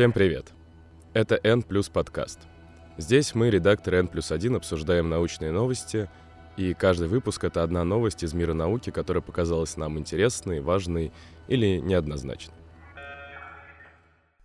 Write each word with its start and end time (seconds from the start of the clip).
Всем 0.00 0.12
привет! 0.12 0.54
Это 1.12 1.38
N 1.42 1.62
подкаст. 1.92 2.38
Здесь 2.96 3.34
мы, 3.34 3.50
редакторы 3.50 3.98
N 3.98 4.08
плюс 4.08 4.32
1, 4.32 4.56
обсуждаем 4.56 5.10
научные 5.10 5.52
новости, 5.52 6.08
и 6.56 6.72
каждый 6.72 7.06
выпуск— 7.06 7.44
это 7.44 7.62
одна 7.62 7.84
новость 7.84 8.22
из 8.22 8.32
мира 8.32 8.54
науки, 8.54 8.88
которая 8.88 9.20
показалась 9.20 9.76
нам 9.76 9.98
интересной, 9.98 10.62
важной 10.62 11.12
или 11.48 11.80
неоднозначной. 11.80 12.54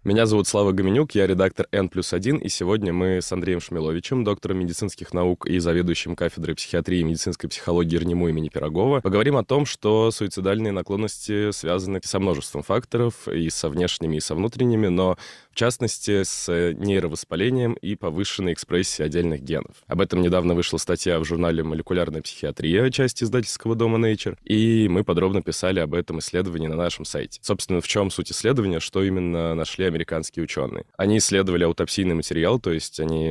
Меня 0.06 0.28
зовут 0.28 0.48
Слава 0.48 0.72
Гоменюк, 0.72 1.16
я 1.16 1.26
редактор 1.26 1.68
N 1.72 1.90
плюс 1.90 2.14
1, 2.14 2.38
и 2.38 2.48
сегодня 2.48 2.94
мы 2.94 3.24
с 3.24 3.32
Андреем 3.32 3.60
Шмиловичем, 3.60 4.24
доктором 4.24 4.60
медицинских 4.60 5.16
наук 5.16 5.48
и 5.48 5.58
заведующим 5.58 6.16
кафедрой 6.16 6.56
психиатрии 6.56 7.00
и 7.00 7.04
медицинской 7.04 7.50
психологии 7.50 7.98
РНИМУ 7.98 8.30
имени 8.30 8.50
Пирогова, 8.50 9.02
поговорим 9.02 9.36
о 9.36 9.44
том, 9.44 9.66
что 9.66 10.12
суицидальные 10.12 10.74
наклонности 10.74 11.50
связаны 11.50 12.02
со 12.04 12.20
множеством 12.20 12.62
факторов, 12.62 13.28
и 13.28 13.50
со 13.50 13.68
внешними, 13.68 14.18
и 14.18 14.20
со 14.20 14.36
внутренними, 14.36 14.90
но 14.90 15.18
в 15.56 15.58
частности 15.58 16.24
с 16.24 16.52
нейровоспалением 16.74 17.76
и 17.76 17.96
повышенной 17.96 18.52
экспрессией 18.52 19.06
отдельных 19.06 19.42
генов. 19.42 19.78
Об 19.88 20.02
этом 20.02 20.22
недавно 20.22 20.54
вышла 20.54 20.78
статья 20.78 21.18
в 21.18 21.24
журнале 21.24 21.64
«Молекулярная 21.64 22.22
психиатрия», 22.22 22.90
часть 22.90 23.24
издательского 23.24 23.74
дома 23.74 23.98
Nature, 23.98 24.38
и 24.44 24.90
мы 24.90 25.06
подробно 25.06 25.42
писали 25.42 25.80
об 25.80 25.94
этом 25.94 26.20
исследовании 26.20 26.68
на 26.68 26.76
нашем 26.76 27.06
сайте. 27.06 27.40
Собственно, 27.42 27.80
в 27.80 27.88
чем 27.88 28.12
суть 28.12 28.34
исследования, 28.34 28.82
что 28.82 29.02
именно 29.02 29.56
нашли 29.56 29.86
американские 29.86 30.44
ученые. 30.44 30.84
Они 30.98 31.20
исследовали 31.20 31.64
аутопсийный 31.64 32.16
материал, 32.16 32.60
то 32.60 32.74
есть 32.74 33.00
они 33.00 33.26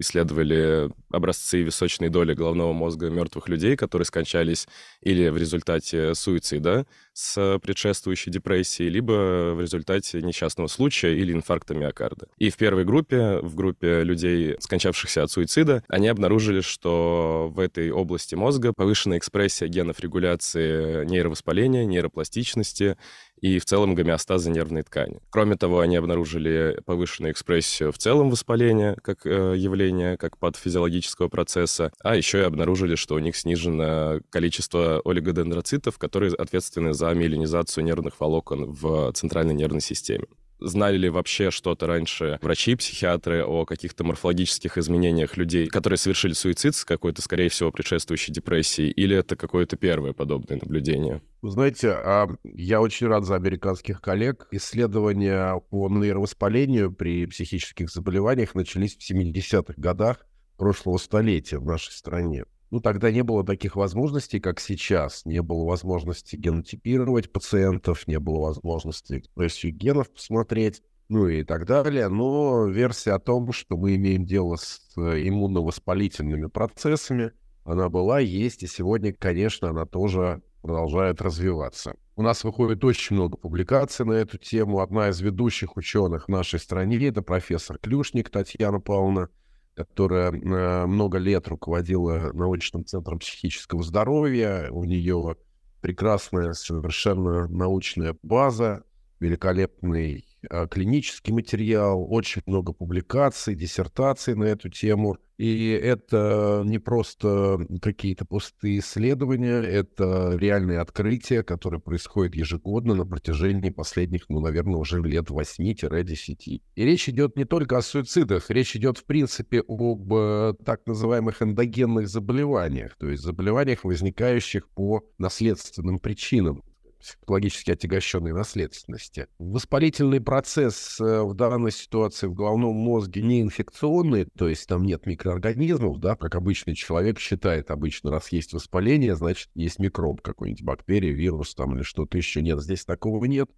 исследовали 0.00 0.90
образцы 1.12 1.62
височной 1.62 2.08
доли 2.08 2.34
головного 2.34 2.72
мозга 2.72 3.10
мертвых 3.10 3.48
людей, 3.48 3.76
которые 3.76 4.06
скончались 4.06 4.66
или 5.02 5.28
в 5.28 5.36
результате 5.36 6.16
суицида 6.16 6.84
с 7.14 7.58
предшествующей 7.60 8.30
депрессией, 8.30 8.90
либо 8.90 9.54
в 9.54 9.60
результате 9.60 10.20
несчастного 10.20 10.66
случая 10.66 11.16
или 11.16 11.32
инфаркта 11.32 11.74
миокарда. 11.74 12.26
И 12.38 12.50
в 12.50 12.56
первой 12.56 12.84
группе, 12.84 13.38
в 13.40 13.54
группе 13.54 14.02
людей, 14.02 14.56
скончавшихся 14.60 15.22
от 15.22 15.30
суицида, 15.30 15.82
они 15.88 16.08
обнаружили, 16.08 16.60
что 16.60 17.50
в 17.54 17.60
этой 17.60 17.90
области 17.90 18.34
мозга 18.34 18.72
повышенная 18.72 19.18
экспрессия 19.18 19.68
генов 19.68 20.00
регуляции 20.00 21.04
нейровоспаления, 21.04 21.84
нейропластичности 21.84 22.96
и 23.44 23.58
в 23.58 23.66
целом 23.66 23.94
гомеостаза 23.94 24.50
нервной 24.50 24.84
ткани. 24.84 25.20
Кроме 25.28 25.56
того, 25.56 25.80
они 25.80 25.96
обнаружили 25.96 26.80
повышенную 26.86 27.30
экспрессию 27.30 27.92
в 27.92 27.98
целом 27.98 28.30
воспаления 28.30 28.96
как 29.02 29.26
э, 29.26 29.54
явление, 29.54 30.16
как 30.16 30.38
патофизиологического 30.38 31.28
процесса, 31.28 31.92
а 32.02 32.16
еще 32.16 32.38
и 32.38 32.44
обнаружили, 32.44 32.94
что 32.94 33.16
у 33.16 33.18
них 33.18 33.36
снижено 33.36 34.20
количество 34.30 35.02
олигодендроцитов, 35.04 35.98
которые 35.98 36.32
ответственны 36.32 36.94
за 36.94 37.12
миелинизацию 37.12 37.84
нервных 37.84 38.18
волокон 38.18 38.64
в 38.72 39.12
центральной 39.12 39.52
нервной 39.52 39.82
системе 39.82 40.24
знали 40.60 40.96
ли 40.96 41.08
вообще 41.08 41.50
что-то 41.50 41.86
раньше 41.86 42.38
врачи, 42.42 42.74
психиатры 42.74 43.44
о 43.44 43.64
каких-то 43.64 44.04
морфологических 44.04 44.78
изменениях 44.78 45.36
людей, 45.36 45.66
которые 45.68 45.98
совершили 45.98 46.32
суицид 46.32 46.74
с 46.74 46.84
какой-то, 46.84 47.22
скорее 47.22 47.48
всего, 47.48 47.70
предшествующей 47.70 48.32
депрессией, 48.32 48.90
или 48.90 49.16
это 49.16 49.36
какое-то 49.36 49.76
первое 49.76 50.12
подобное 50.12 50.58
наблюдение? 50.60 51.22
Вы 51.42 51.50
знаете, 51.50 51.90
а, 51.90 52.28
я 52.44 52.80
очень 52.80 53.06
рад 53.06 53.24
за 53.24 53.36
американских 53.36 54.00
коллег. 54.00 54.46
Исследования 54.50 55.60
по 55.70 55.88
нейровоспалению 55.88 56.92
при 56.92 57.26
психических 57.26 57.90
заболеваниях 57.90 58.54
начались 58.54 58.96
в 58.96 59.10
70-х 59.10 59.74
годах 59.76 60.26
прошлого 60.56 60.98
столетия 60.98 61.58
в 61.58 61.64
нашей 61.64 61.92
стране. 61.92 62.44
Ну, 62.74 62.80
тогда 62.80 63.12
не 63.12 63.22
было 63.22 63.46
таких 63.46 63.76
возможностей, 63.76 64.40
как 64.40 64.58
сейчас. 64.58 65.24
Не 65.24 65.42
было 65.42 65.64
возможности 65.64 66.34
генотипировать 66.34 67.30
пациентов, 67.30 68.08
не 68.08 68.18
было 68.18 68.46
возможности 68.46 69.18
экспрессию 69.18 69.72
генов 69.72 70.10
посмотреть, 70.10 70.82
ну 71.08 71.28
и 71.28 71.44
так 71.44 71.66
далее. 71.66 72.08
Но 72.08 72.66
версия 72.66 73.12
о 73.12 73.20
том, 73.20 73.52
что 73.52 73.76
мы 73.76 73.94
имеем 73.94 74.26
дело 74.26 74.56
с 74.56 74.80
э, 74.96 75.20
иммуновоспалительными 75.28 76.46
процессами, 76.46 77.30
она 77.62 77.88
была, 77.90 78.18
есть, 78.18 78.64
и 78.64 78.66
сегодня, 78.66 79.12
конечно, 79.12 79.68
она 79.68 79.86
тоже 79.86 80.42
продолжает 80.60 81.22
развиваться. 81.22 81.94
У 82.16 82.22
нас 82.22 82.42
выходит 82.42 82.82
очень 82.82 83.14
много 83.14 83.36
публикаций 83.36 84.04
на 84.04 84.14
эту 84.14 84.36
тему. 84.36 84.80
Одна 84.80 85.10
из 85.10 85.20
ведущих 85.20 85.76
ученых 85.76 86.24
в 86.24 86.28
нашей 86.28 86.58
стране— 86.58 86.96
это 87.06 87.22
профессор 87.22 87.78
Клюшник 87.78 88.30
Татьяна 88.30 88.80
Павловна, 88.80 89.28
которая 89.74 90.30
э, 90.30 90.86
много 90.86 91.18
лет 91.18 91.48
руководила 91.48 92.30
научным 92.32 92.84
центром 92.84 93.18
психического 93.18 93.82
здоровья. 93.82 94.68
У 94.70 94.84
нее 94.84 95.36
прекрасная 95.80 96.52
совершенно 96.52 97.48
научная 97.48 98.16
база, 98.22 98.84
великолепный 99.20 100.24
клинический 100.70 101.32
материал, 101.32 102.06
очень 102.10 102.42
много 102.46 102.72
публикаций, 102.72 103.54
диссертаций 103.54 104.34
на 104.34 104.44
эту 104.44 104.68
тему. 104.68 105.16
И 105.36 105.70
это 105.70 106.62
не 106.64 106.78
просто 106.78 107.58
какие-то 107.82 108.24
пустые 108.24 108.78
исследования, 108.78 109.60
это 109.62 110.36
реальные 110.36 110.78
открытия, 110.78 111.42
которые 111.42 111.80
происходят 111.80 112.36
ежегодно 112.36 112.94
на 112.94 113.04
протяжении 113.04 113.70
последних, 113.70 114.28
ну, 114.28 114.38
наверное, 114.40 114.76
уже 114.76 115.02
лет 115.02 115.30
8-10. 115.30 116.36
И 116.38 116.62
речь 116.76 117.08
идет 117.08 117.36
не 117.36 117.44
только 117.44 117.78
о 117.78 117.82
суицидах, 117.82 118.48
речь 118.50 118.76
идет, 118.76 118.98
в 118.98 119.04
принципе, 119.04 119.62
об 119.66 120.12
э, 120.14 120.54
так 120.64 120.86
называемых 120.86 121.42
эндогенных 121.42 122.08
заболеваниях, 122.08 122.96
то 122.96 123.08
есть 123.08 123.22
заболеваниях, 123.22 123.82
возникающих 123.82 124.68
по 124.68 125.02
наследственным 125.18 125.98
причинам 125.98 126.62
психологически 127.04 127.72
отягощенной 127.72 128.32
наследственности. 128.32 129.26
Воспалительный 129.38 130.20
процесс 130.20 130.98
э, 131.00 131.22
в 131.22 131.34
данной 131.34 131.72
ситуации 131.72 132.26
в 132.26 132.34
головном 132.34 132.74
мозге 132.74 133.22
не 133.22 133.42
инфекционный, 133.42 134.26
то 134.36 134.48
есть 134.48 134.66
там 134.68 134.84
нет 134.84 135.06
микроорганизмов, 135.06 135.98
да, 135.98 136.16
как 136.16 136.34
обычный 136.34 136.74
человек 136.74 137.18
считает 137.18 137.70
обычно, 137.70 138.10
раз 138.10 138.32
есть 138.32 138.52
воспаление, 138.52 139.16
значит, 139.16 139.48
есть 139.54 139.78
микроб 139.78 140.22
какой-нибудь, 140.22 140.62
бактерия, 140.62 141.12
вирус 141.12 141.54
там 141.54 141.76
или 141.76 141.82
что-то 141.82 142.16
еще. 142.16 142.42
Нет, 142.42 142.60
здесь 142.60 142.84
такого 142.84 143.24
нет. 143.26 143.50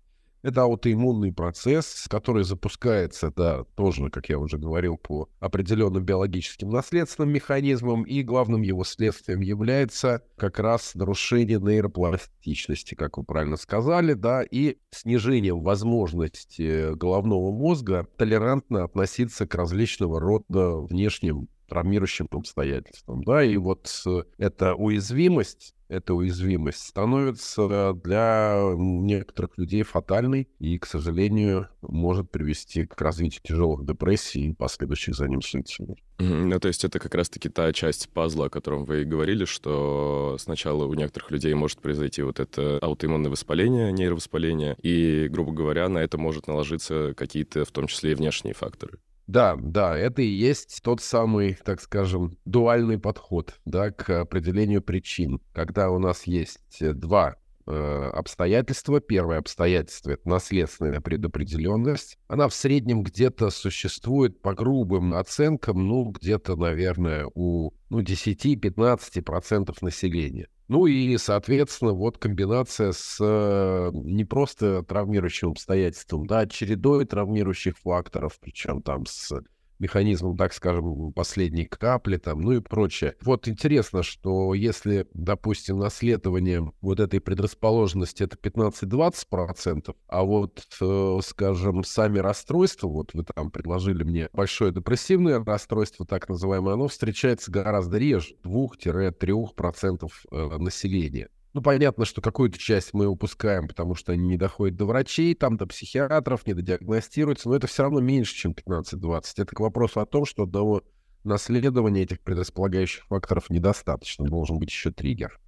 Это 0.46 0.62
аутоиммунный 0.62 1.32
процесс, 1.32 2.06
который 2.08 2.44
запускается, 2.44 3.32
да, 3.34 3.64
тоже, 3.74 4.10
как 4.10 4.28
я 4.28 4.38
уже 4.38 4.58
говорил, 4.58 4.96
по 4.96 5.28
определенным 5.40 6.04
биологическим 6.04 6.70
наследственным 6.70 7.32
механизмам, 7.32 8.04
и 8.04 8.22
главным 8.22 8.62
его 8.62 8.84
следствием 8.84 9.40
является 9.40 10.22
как 10.36 10.60
раз 10.60 10.94
нарушение 10.94 11.58
нейропластичности, 11.58 12.94
как 12.94 13.18
вы 13.18 13.24
правильно 13.24 13.56
сказали, 13.56 14.12
да, 14.12 14.44
и 14.44 14.76
снижением 14.92 15.62
возможности 15.62 16.94
головного 16.94 17.50
мозга 17.50 18.06
толерантно 18.16 18.84
относиться 18.84 19.48
к 19.48 19.54
различного 19.56 20.20
рода 20.20 20.76
внешним 20.76 21.48
травмирующим 21.68 22.28
обстоятельствам, 22.30 23.22
да, 23.24 23.44
и 23.44 23.56
вот 23.56 23.90
э, 24.06 24.22
эта 24.38 24.74
уязвимость 24.74 25.76
эта 25.88 26.14
уязвимость 26.14 26.88
становится 26.88 27.92
для 27.94 28.60
некоторых 28.76 29.56
людей 29.56 29.82
фатальной 29.82 30.48
и, 30.58 30.78
к 30.78 30.86
сожалению, 30.86 31.68
может 31.80 32.30
привести 32.30 32.86
к 32.86 33.00
развитию 33.00 33.42
тяжелых 33.44 33.86
депрессий 33.86 34.48
и 34.48 34.52
последующих 34.52 35.14
за 35.14 35.28
ним 35.28 35.42
суицидов. 35.42 35.96
Ну, 36.18 36.58
то 36.58 36.68
есть 36.68 36.84
это 36.84 36.98
как 36.98 37.14
раз-таки 37.14 37.48
та 37.48 37.72
часть 37.72 38.08
пазла, 38.08 38.46
о 38.46 38.50
котором 38.50 38.84
вы 38.84 39.02
и 39.02 39.04
говорили, 39.04 39.44
что 39.44 40.36
сначала 40.40 40.86
у 40.86 40.94
некоторых 40.94 41.30
людей 41.30 41.52
может 41.54 41.80
произойти 41.80 42.22
вот 42.22 42.40
это 42.40 42.78
аутоиммунное 42.80 43.30
воспаление, 43.30 43.92
нейровоспаление, 43.92 44.76
и, 44.82 45.28
грубо 45.28 45.52
говоря, 45.52 45.88
на 45.88 45.98
это 45.98 46.16
может 46.18 46.46
наложиться 46.46 47.12
какие-то, 47.14 47.64
в 47.64 47.70
том 47.70 47.86
числе 47.86 48.12
и 48.12 48.14
внешние 48.14 48.54
факторы. 48.54 48.98
Да, 49.26 49.56
да, 49.60 49.96
это 49.98 50.22
и 50.22 50.26
есть 50.26 50.80
тот 50.82 51.00
самый, 51.00 51.54
так 51.54 51.80
скажем, 51.80 52.38
дуальный 52.44 52.98
подход 52.98 53.58
да, 53.64 53.90
к 53.90 54.20
определению 54.20 54.82
причин, 54.82 55.40
когда 55.52 55.90
у 55.90 55.98
нас 55.98 56.28
есть 56.28 56.80
э, 56.80 56.92
два 56.92 57.34
э, 57.66 58.10
обстоятельства. 58.14 59.00
Первое 59.00 59.38
обстоятельство— 59.38 60.10
это 60.12 60.28
наследственная 60.28 61.00
предопределенность. 61.00 62.18
Она 62.28 62.46
в 62.48 62.54
среднем 62.54 63.02
где-то 63.02 63.50
существует 63.50 64.40
по 64.42 64.54
грубым 64.54 65.12
оценкам, 65.14 65.88
ну, 65.88 66.10
где-то, 66.10 66.54
наверное, 66.54 67.26
у 67.34 67.72
ну, 67.90 68.02
10-15% 68.02 69.76
населения. 69.80 70.46
Ну 70.68 70.86
и, 70.86 71.16
соответственно, 71.16 71.92
вот 71.92 72.18
комбинация 72.18 72.92
с 72.92 73.18
э, 73.20 73.90
не 73.92 74.24
просто 74.24 74.82
травмирующим 74.82 75.50
обстоятельством, 75.52 76.26
да, 76.26 76.40
а 76.40 76.46
чередой 76.46 77.04
травмирующих 77.04 77.78
факторов, 77.78 78.38
причем 78.40 78.82
там 78.82 79.06
с 79.06 79.32
механизмом, 79.78 80.36
так 80.36 80.52
скажем, 80.52 81.12
последней 81.12 81.64
капли, 81.64 82.16
там, 82.16 82.40
ну 82.40 82.52
и 82.52 82.60
прочее. 82.60 83.14
Вот 83.22 83.48
интересно, 83.48 84.02
что 84.02 84.54
если, 84.54 85.06
допустим, 85.12 85.78
наследование 85.78 86.72
вот 86.80 87.00
этой 87.00 87.20
предрасположенности 87.20 88.22
это 88.22 88.36
15-20%, 88.36 89.94
а 90.08 90.22
вот, 90.22 90.66
э, 90.80 91.18
скажем, 91.22 91.84
сами 91.84 92.18
расстройства, 92.18 92.88
вот 92.88 93.14
вы 93.14 93.24
там 93.24 93.50
предложили 93.50 94.02
мне 94.02 94.28
большое 94.32 94.72
депрессивное 94.72 95.42
расстройство, 95.44 96.06
так 96.06 96.28
называемое, 96.28 96.74
оно 96.74 96.88
встречается 96.88 97.50
гораздо 97.50 97.98
реже, 97.98 98.34
2-3% 98.44 100.10
э, 100.30 100.58
населения. 100.58 101.28
Ну, 101.56 101.62
понятно, 101.62 102.04
что 102.04 102.20
какую-то 102.20 102.58
часть 102.58 102.92
мы 102.92 103.06
упускаем, 103.06 103.66
потому 103.66 103.94
что 103.94 104.12
они 104.12 104.28
не 104.28 104.36
доходят 104.36 104.76
до 104.76 104.84
врачей, 104.84 105.34
там 105.34 105.56
до 105.56 105.64
психиатров, 105.66 106.46
не 106.46 106.52
додиагностируются, 106.52 107.48
но 107.48 107.56
это 107.56 107.66
все 107.66 107.84
равно 107.84 108.00
меньше, 108.00 108.34
чем 108.34 108.52
15-20. 108.52 109.22
Это 109.38 109.56
к 109.56 109.60
вопросу 109.60 110.00
о 110.00 110.04
том, 110.04 110.26
что 110.26 110.42
одного 110.42 110.82
наследования 111.24 112.02
этих 112.02 112.20
предрасполагающих 112.20 113.06
факторов 113.06 113.48
недостаточно, 113.48 114.26
должен 114.26 114.58
быть 114.58 114.68
еще 114.68 114.92
триггер. 114.92 115.40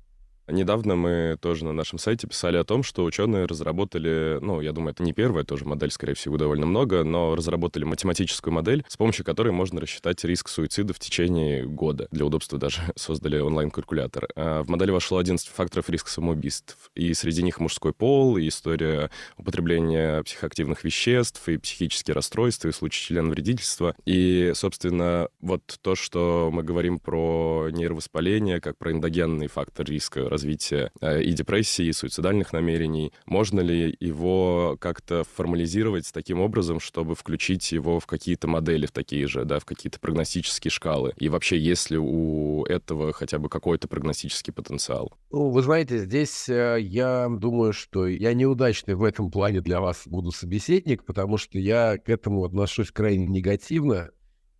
Недавно 0.48 0.96
мы 0.96 1.36
тоже 1.40 1.64
на 1.64 1.72
нашем 1.72 1.98
сайте 1.98 2.26
писали 2.26 2.56
о 2.56 2.64
том, 2.64 2.82
что 2.82 3.04
ученые 3.04 3.44
разработали, 3.44 4.38
ну, 4.40 4.60
я 4.62 4.72
думаю, 4.72 4.92
это 4.92 5.02
не 5.02 5.12
первая 5.12 5.44
тоже 5.44 5.66
модель, 5.66 5.90
скорее 5.90 6.14
всего, 6.14 6.38
довольно 6.38 6.64
много, 6.64 7.04
но 7.04 7.36
разработали 7.36 7.84
математическую 7.84 8.52
модель, 8.52 8.84
с 8.88 8.96
помощью 8.96 9.26
которой 9.26 9.50
можно 9.50 9.80
рассчитать 9.80 10.24
риск 10.24 10.48
суицида 10.48 10.94
в 10.94 10.98
течение 10.98 11.64
года. 11.64 12.08
Для 12.10 12.24
удобства 12.24 12.58
даже 12.58 12.80
создали 12.96 13.38
онлайн-калькулятор. 13.38 14.28
А 14.36 14.62
в 14.62 14.70
модели 14.70 14.90
вошло 14.90 15.18
11 15.18 15.46
факторов 15.48 15.90
риска 15.90 16.10
самоубийств, 16.10 16.90
и 16.94 17.12
среди 17.12 17.42
них 17.42 17.60
мужской 17.60 17.92
пол, 17.92 18.38
и 18.38 18.48
история 18.48 19.10
употребления 19.36 20.22
психоактивных 20.22 20.82
веществ, 20.82 21.46
и 21.48 21.58
психические 21.58 22.14
расстройства, 22.14 22.68
и 22.68 22.72
случаи 22.72 23.08
членовредительства. 23.08 23.94
И, 24.06 24.52
собственно, 24.54 25.28
вот 25.40 25.62
то, 25.82 25.94
что 25.94 26.48
мы 26.50 26.62
говорим 26.62 26.98
про 26.98 27.68
нейровоспаление, 27.70 28.60
как 28.60 28.78
про 28.78 28.92
эндогенный 28.92 29.48
фактор 29.48 29.86
риска 29.86 30.28
развития 30.38 30.92
э, 31.00 31.22
и 31.22 31.32
депрессии, 31.32 31.86
и 31.86 31.92
суицидальных 31.92 32.52
намерений. 32.52 33.12
Можно 33.26 33.60
ли 33.60 33.96
его 33.98 34.76
как-то 34.80 35.24
формализировать 35.34 36.10
таким 36.12 36.40
образом, 36.40 36.78
чтобы 36.78 37.16
включить 37.16 37.72
его 37.72 37.98
в 37.98 38.06
какие-то 38.06 38.46
модели, 38.46 38.86
в 38.86 38.92
такие 38.92 39.26
же, 39.26 39.44
да, 39.44 39.58
в 39.58 39.64
какие-то 39.64 39.98
прогностические 39.98 40.70
шкалы? 40.70 41.12
И 41.16 41.28
вообще, 41.28 41.58
есть 41.58 41.90
ли 41.90 41.98
у 41.98 42.64
этого 42.66 43.12
хотя 43.12 43.38
бы 43.38 43.48
какой-то 43.48 43.88
прогностический 43.88 44.52
потенциал? 44.52 45.12
Ну, 45.32 45.50
вы 45.50 45.62
знаете, 45.62 45.98
здесь 45.98 46.48
э, 46.48 46.78
я 46.80 47.28
думаю, 47.28 47.72
что 47.72 48.06
я 48.06 48.32
неудачный 48.32 48.94
в 48.94 49.02
этом 49.02 49.30
плане 49.30 49.60
для 49.60 49.80
вас 49.80 50.02
буду 50.06 50.30
собеседник, 50.30 51.04
потому 51.04 51.36
что 51.36 51.58
я 51.58 51.98
к 51.98 52.08
этому 52.08 52.44
отношусь 52.44 52.92
крайне 52.92 53.26
негативно. 53.26 54.10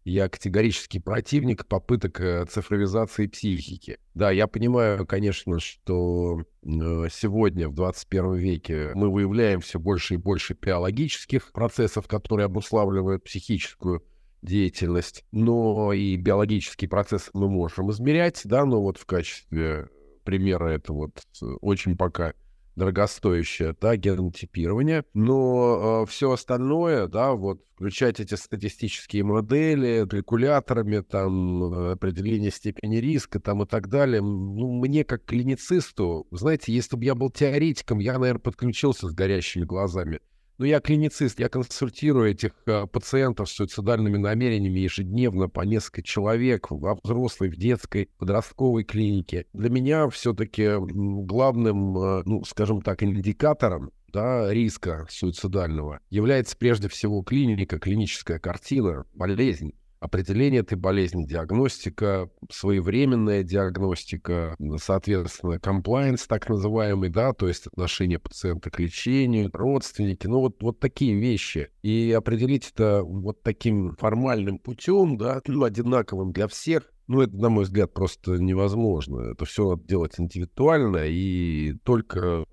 Я 0.09 0.31
категорический 0.31 1.03
противник 1.03 1.67
попыток 1.67 2.19
э, 2.23 2.47
цифровизации 2.47 3.27
психики. 3.27 3.99
Да, 4.15 4.31
я 4.31 4.47
понимаю, 4.47 5.07
конечно, 5.07 5.61
что 5.61 6.41
э, 6.63 7.09
сегодня, 7.13 7.69
в 7.69 7.75
21 7.75 8.35
веке, 8.37 8.93
мы 8.95 9.13
выявляем 9.13 9.61
все 9.61 9.79
больше 9.79 10.15
и 10.15 10.17
больше 10.17 10.57
биологических 10.59 11.53
процессов, 11.53 12.09
которые 12.09 12.47
обуславливают 12.47 13.23
психическую 13.23 14.03
деятельность, 14.41 15.27
но 15.31 15.93
и 15.93 16.17
биологические 16.17 16.89
процессы 16.89 17.29
мы 17.35 17.51
можем 17.51 17.91
измерять, 17.91 18.41
да, 18.45 18.65
но 18.65 18.81
вот 18.81 18.97
в 18.97 19.05
качестве 19.05 19.91
примера 20.25 20.69
это 20.69 20.95
вот 20.95 21.21
э, 21.43 21.45
очень 21.61 21.99
пока 21.99 22.33
дорогостоящее, 22.79 23.77
да, 23.81 23.97
генотипирование, 23.97 25.05
но 25.13 26.03
э, 26.05 26.11
все 26.11 26.33
остальное, 26.33 27.09
да, 27.09 27.33
вот 27.33 27.61
включать 27.75 28.21
эти 28.21 28.35
статистические 28.35 29.25
модели, 29.25 30.07
калькуляторами, 30.09 31.01
там, 31.01 31.91
определение 31.91 32.51
степени 32.51 32.97
риска, 32.97 33.41
там, 33.41 33.63
и 33.63 33.67
так 33.67 33.89
далее, 33.89 34.21
ну, 34.21 34.73
мне 34.73 35.05
как 35.05 35.25
клиницисту, 35.25 36.27
знаете, 36.31 36.73
если 36.73 36.97
бы 36.97 37.05
я 37.05 37.15
был 37.15 37.31
теоретиком, 37.31 37.99
я, 37.99 38.19
наверное, 38.19 38.41
подключился 38.41 39.09
с 39.09 39.13
горящими 39.13 39.65
глазами. 39.65 40.21
Ну, 40.59 40.65
я 40.65 40.81
клиницист, 40.81 41.39
я 41.39 41.49
консультирую 41.49 42.33
этих 42.33 42.51
э, 42.67 42.89
пациентов 42.89 43.49
с 43.49 43.53
суицидальными 43.53 44.17
намерениями 44.17 44.81
ежедневно 44.81 45.49
по 45.49 45.61
несколько 45.61 46.03
человек, 46.03 46.73
во 46.73 46.99
взрослой, 47.01 47.49
в 47.49 47.57
детской, 47.57 48.11
подростковой 48.19 48.83
клинике. 48.83 49.47
Для 49.53 49.71
меня 49.71 50.09
все-таки 50.09 50.69
главным, 50.81 51.97
э, 51.97 52.23
ну, 52.25 52.43
скажем 52.43 52.83
так, 52.83 53.05
индикатором 53.05 53.93
да, 54.13 54.53
риска 54.53 55.07
суицидального 55.09 56.01
является 56.11 56.57
прежде 56.57 56.89
всего 56.89 57.23
клиника, 57.23 57.79
клиническая 57.79 58.41
картина, 58.41 59.05
болезнь 59.15 59.75
определение 60.01 60.61
этой 60.61 60.77
болезни, 60.77 61.25
диагностика, 61.25 62.31
своевременная 62.51 63.43
диагностика, 63.43 64.57
соответственно, 64.79 65.59
комплайенс 65.59 66.27
так 66.27 66.49
называемый, 66.49 67.11
да, 67.11 67.33
то 67.33 67.49
есть 67.49 67.67
отношение 67.67 68.19
пациента 68.19 68.71
к 68.71 68.79
лечению, 68.79 69.51
родственники, 69.53 70.27
ну 70.27 70.41
вот, 70.41 70.63
вот 70.63 70.81
такие 70.81 71.19
вещи. 71.19 71.71
И 71.83 72.13
определить 72.17 72.71
это 72.75 73.03
вот 73.03 73.43
таким 73.43 73.97
формальным 73.97 74.59
путем, 74.59 75.17
да, 75.17 75.41
ну, 75.47 75.65
одинаковым 75.65 76.33
для 76.33 76.49
всех, 76.49 76.91
ну, 77.07 77.23
это, 77.23 77.37
на 77.37 77.49
мой 77.49 77.65
взгляд, 77.65 77.95
просто 77.95 78.33
невозможно. 78.33 79.33
Это 79.33 79.47
все 79.47 79.71
надо 79.71 79.83
делать 79.85 80.15
индивидуально 80.19 81.07
и 81.07 81.73
только 81.83 82.45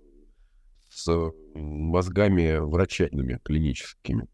с 0.89 1.31
мозгами 1.53 2.57
врачебными, 2.59 3.39
клиническими. 3.43 4.27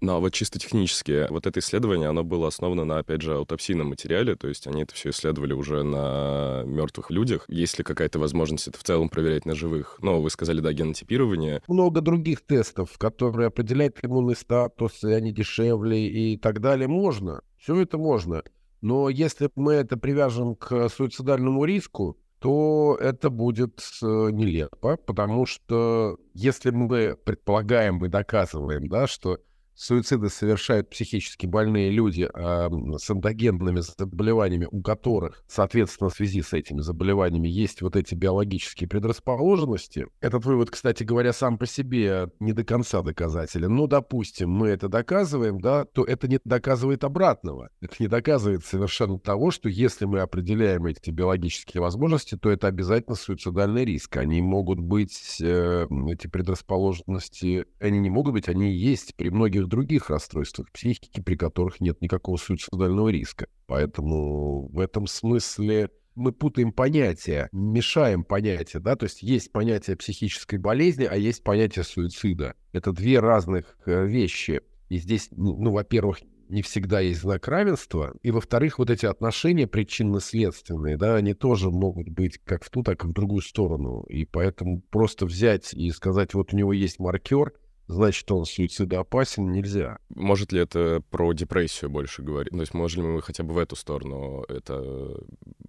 Ну, 0.00 0.12
а 0.14 0.18
вот 0.18 0.32
чисто 0.32 0.58
технически, 0.58 1.26
вот 1.30 1.46
это 1.46 1.60
исследование, 1.60 2.08
оно 2.08 2.24
было 2.24 2.48
основано 2.48 2.84
на, 2.84 2.98
опять 2.98 3.20
же, 3.20 3.34
аутопсийном 3.34 3.88
материале, 3.88 4.34
то 4.34 4.48
есть 4.48 4.66
они 4.66 4.82
это 4.82 4.94
все 4.94 5.10
исследовали 5.10 5.52
уже 5.52 5.82
на 5.82 6.62
мертвых 6.64 7.10
людях. 7.10 7.44
Есть 7.48 7.76
ли 7.78 7.84
какая-то 7.84 8.18
возможность 8.18 8.68
это 8.68 8.78
в 8.78 8.82
целом 8.82 9.10
проверять 9.10 9.44
на 9.44 9.54
живых? 9.54 9.98
Ну, 10.00 10.22
вы 10.22 10.30
сказали, 10.30 10.60
да, 10.60 10.72
генотипирование. 10.72 11.62
Много 11.68 12.00
других 12.00 12.40
тестов, 12.40 12.96
которые 12.96 13.48
определяют 13.48 13.98
иммунный 14.02 14.36
статус, 14.36 15.04
и 15.04 15.12
они 15.12 15.32
дешевле 15.32 16.08
и 16.08 16.38
так 16.38 16.60
далее, 16.60 16.88
можно. 16.88 17.42
Все 17.58 17.78
это 17.80 17.98
можно. 17.98 18.42
Но 18.80 19.10
если 19.10 19.50
мы 19.54 19.74
это 19.74 19.98
привяжем 19.98 20.54
к 20.54 20.88
суицидальному 20.88 21.64
риску, 21.66 22.16
то 22.38 22.96
это 22.98 23.28
будет 23.28 23.82
э, 24.02 24.06
нелепо, 24.06 24.96
потому 24.96 25.44
что 25.44 26.16
если 26.32 26.70
мы 26.70 27.14
предполагаем 27.22 28.02
и 28.02 28.08
доказываем, 28.08 28.88
да, 28.88 29.06
что 29.06 29.38
суициды 29.80 30.28
совершают 30.28 30.90
психически 30.90 31.46
больные 31.46 31.90
люди 31.90 32.28
э, 32.32 32.98
с 32.98 33.10
эндогенными 33.10 33.80
заболеваниями, 33.80 34.68
у 34.70 34.82
которых, 34.82 35.42
соответственно, 35.48 36.10
в 36.10 36.14
связи 36.14 36.42
с 36.42 36.52
этими 36.52 36.82
заболеваниями 36.82 37.48
есть 37.48 37.80
вот 37.80 37.96
эти 37.96 38.14
биологические 38.14 38.88
предрасположенности. 38.88 40.06
Этот 40.20 40.44
вывод, 40.44 40.70
кстати 40.70 41.02
говоря, 41.02 41.32
сам 41.32 41.56
по 41.56 41.66
себе 41.66 42.28
не 42.40 42.52
до 42.52 42.62
конца 42.62 43.00
доказателен. 43.00 43.74
Но, 43.74 43.86
допустим, 43.86 44.50
мы 44.50 44.68
это 44.68 44.88
доказываем, 44.88 45.60
да, 45.60 45.86
то 45.86 46.04
это 46.04 46.28
не 46.28 46.38
доказывает 46.44 47.02
обратного. 47.02 47.70
Это 47.80 47.94
не 48.00 48.08
доказывает 48.08 48.66
совершенно 48.66 49.18
того, 49.18 49.50
что 49.50 49.70
если 49.70 50.04
мы 50.04 50.20
определяем 50.20 50.84
эти 50.84 51.08
биологические 51.08 51.80
возможности, 51.80 52.36
то 52.36 52.50
это 52.50 52.66
обязательно 52.66 53.16
суицидальный 53.16 53.86
риск. 53.86 54.18
Они 54.18 54.42
могут 54.42 54.78
быть, 54.78 55.38
э, 55.40 55.86
эти 56.10 56.26
предрасположенности, 56.26 57.64
они 57.78 57.98
не 57.98 58.10
могут 58.10 58.34
быть, 58.34 58.48
они 58.50 58.70
есть 58.72 59.14
при 59.16 59.30
многих 59.30 59.69
других 59.70 60.10
расстройствах 60.10 60.70
психики, 60.70 61.20
при 61.20 61.36
которых 61.36 61.80
нет 61.80 62.02
никакого 62.02 62.36
суицидального 62.36 63.08
риска. 63.08 63.46
Поэтому 63.66 64.68
в 64.68 64.78
этом 64.78 65.06
смысле 65.06 65.90
мы 66.14 66.32
путаем 66.32 66.72
понятия, 66.72 67.48
мешаем 67.52 68.24
понятия, 68.24 68.80
да, 68.80 68.96
то 68.96 69.04
есть 69.04 69.22
есть 69.22 69.52
понятие 69.52 69.96
психической 69.96 70.58
болезни, 70.58 71.04
а 71.04 71.16
есть 71.16 71.42
понятие 71.42 71.84
суицида. 71.84 72.54
Это 72.72 72.92
две 72.92 73.20
разных 73.20 73.76
э, 73.86 74.06
вещи. 74.06 74.60
И 74.88 74.98
здесь, 74.98 75.28
ну, 75.30 75.56
ну, 75.56 75.70
во-первых, 75.70 76.18
не 76.50 76.62
всегда 76.62 76.98
есть 77.00 77.20
знак 77.20 77.46
равенства, 77.46 78.12
и, 78.22 78.32
во-вторых, 78.32 78.78
вот 78.78 78.90
эти 78.90 79.06
отношения 79.06 79.68
причинно-следственные, 79.68 80.96
да, 80.96 81.14
они 81.14 81.32
тоже 81.32 81.70
могут 81.70 82.08
быть 82.08 82.38
как 82.44 82.64
в 82.64 82.70
ту, 82.70 82.82
так 82.82 83.04
и 83.04 83.06
в 83.06 83.12
другую 83.12 83.40
сторону. 83.40 84.02
И 84.08 84.24
поэтому 84.24 84.82
просто 84.90 85.26
взять 85.26 85.72
и 85.72 85.90
сказать, 85.90 86.34
вот 86.34 86.52
у 86.52 86.56
него 86.56 86.72
есть 86.72 86.98
маркер, 86.98 87.52
значит, 87.92 88.30
он 88.30 88.44
суицидоопасен, 88.44 89.50
нельзя. 89.50 89.98
Может 90.14 90.52
ли 90.52 90.60
это 90.60 91.02
про 91.10 91.32
депрессию 91.32 91.90
больше 91.90 92.22
говорить? 92.22 92.52
То 92.52 92.60
есть 92.60 92.74
можем 92.74 93.02
ли 93.04 93.08
мы 93.08 93.22
хотя 93.22 93.42
бы 93.42 93.54
в 93.54 93.58
эту 93.58 93.76
сторону 93.76 94.44
это 94.48 95.16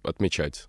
отмечать? 0.02 0.68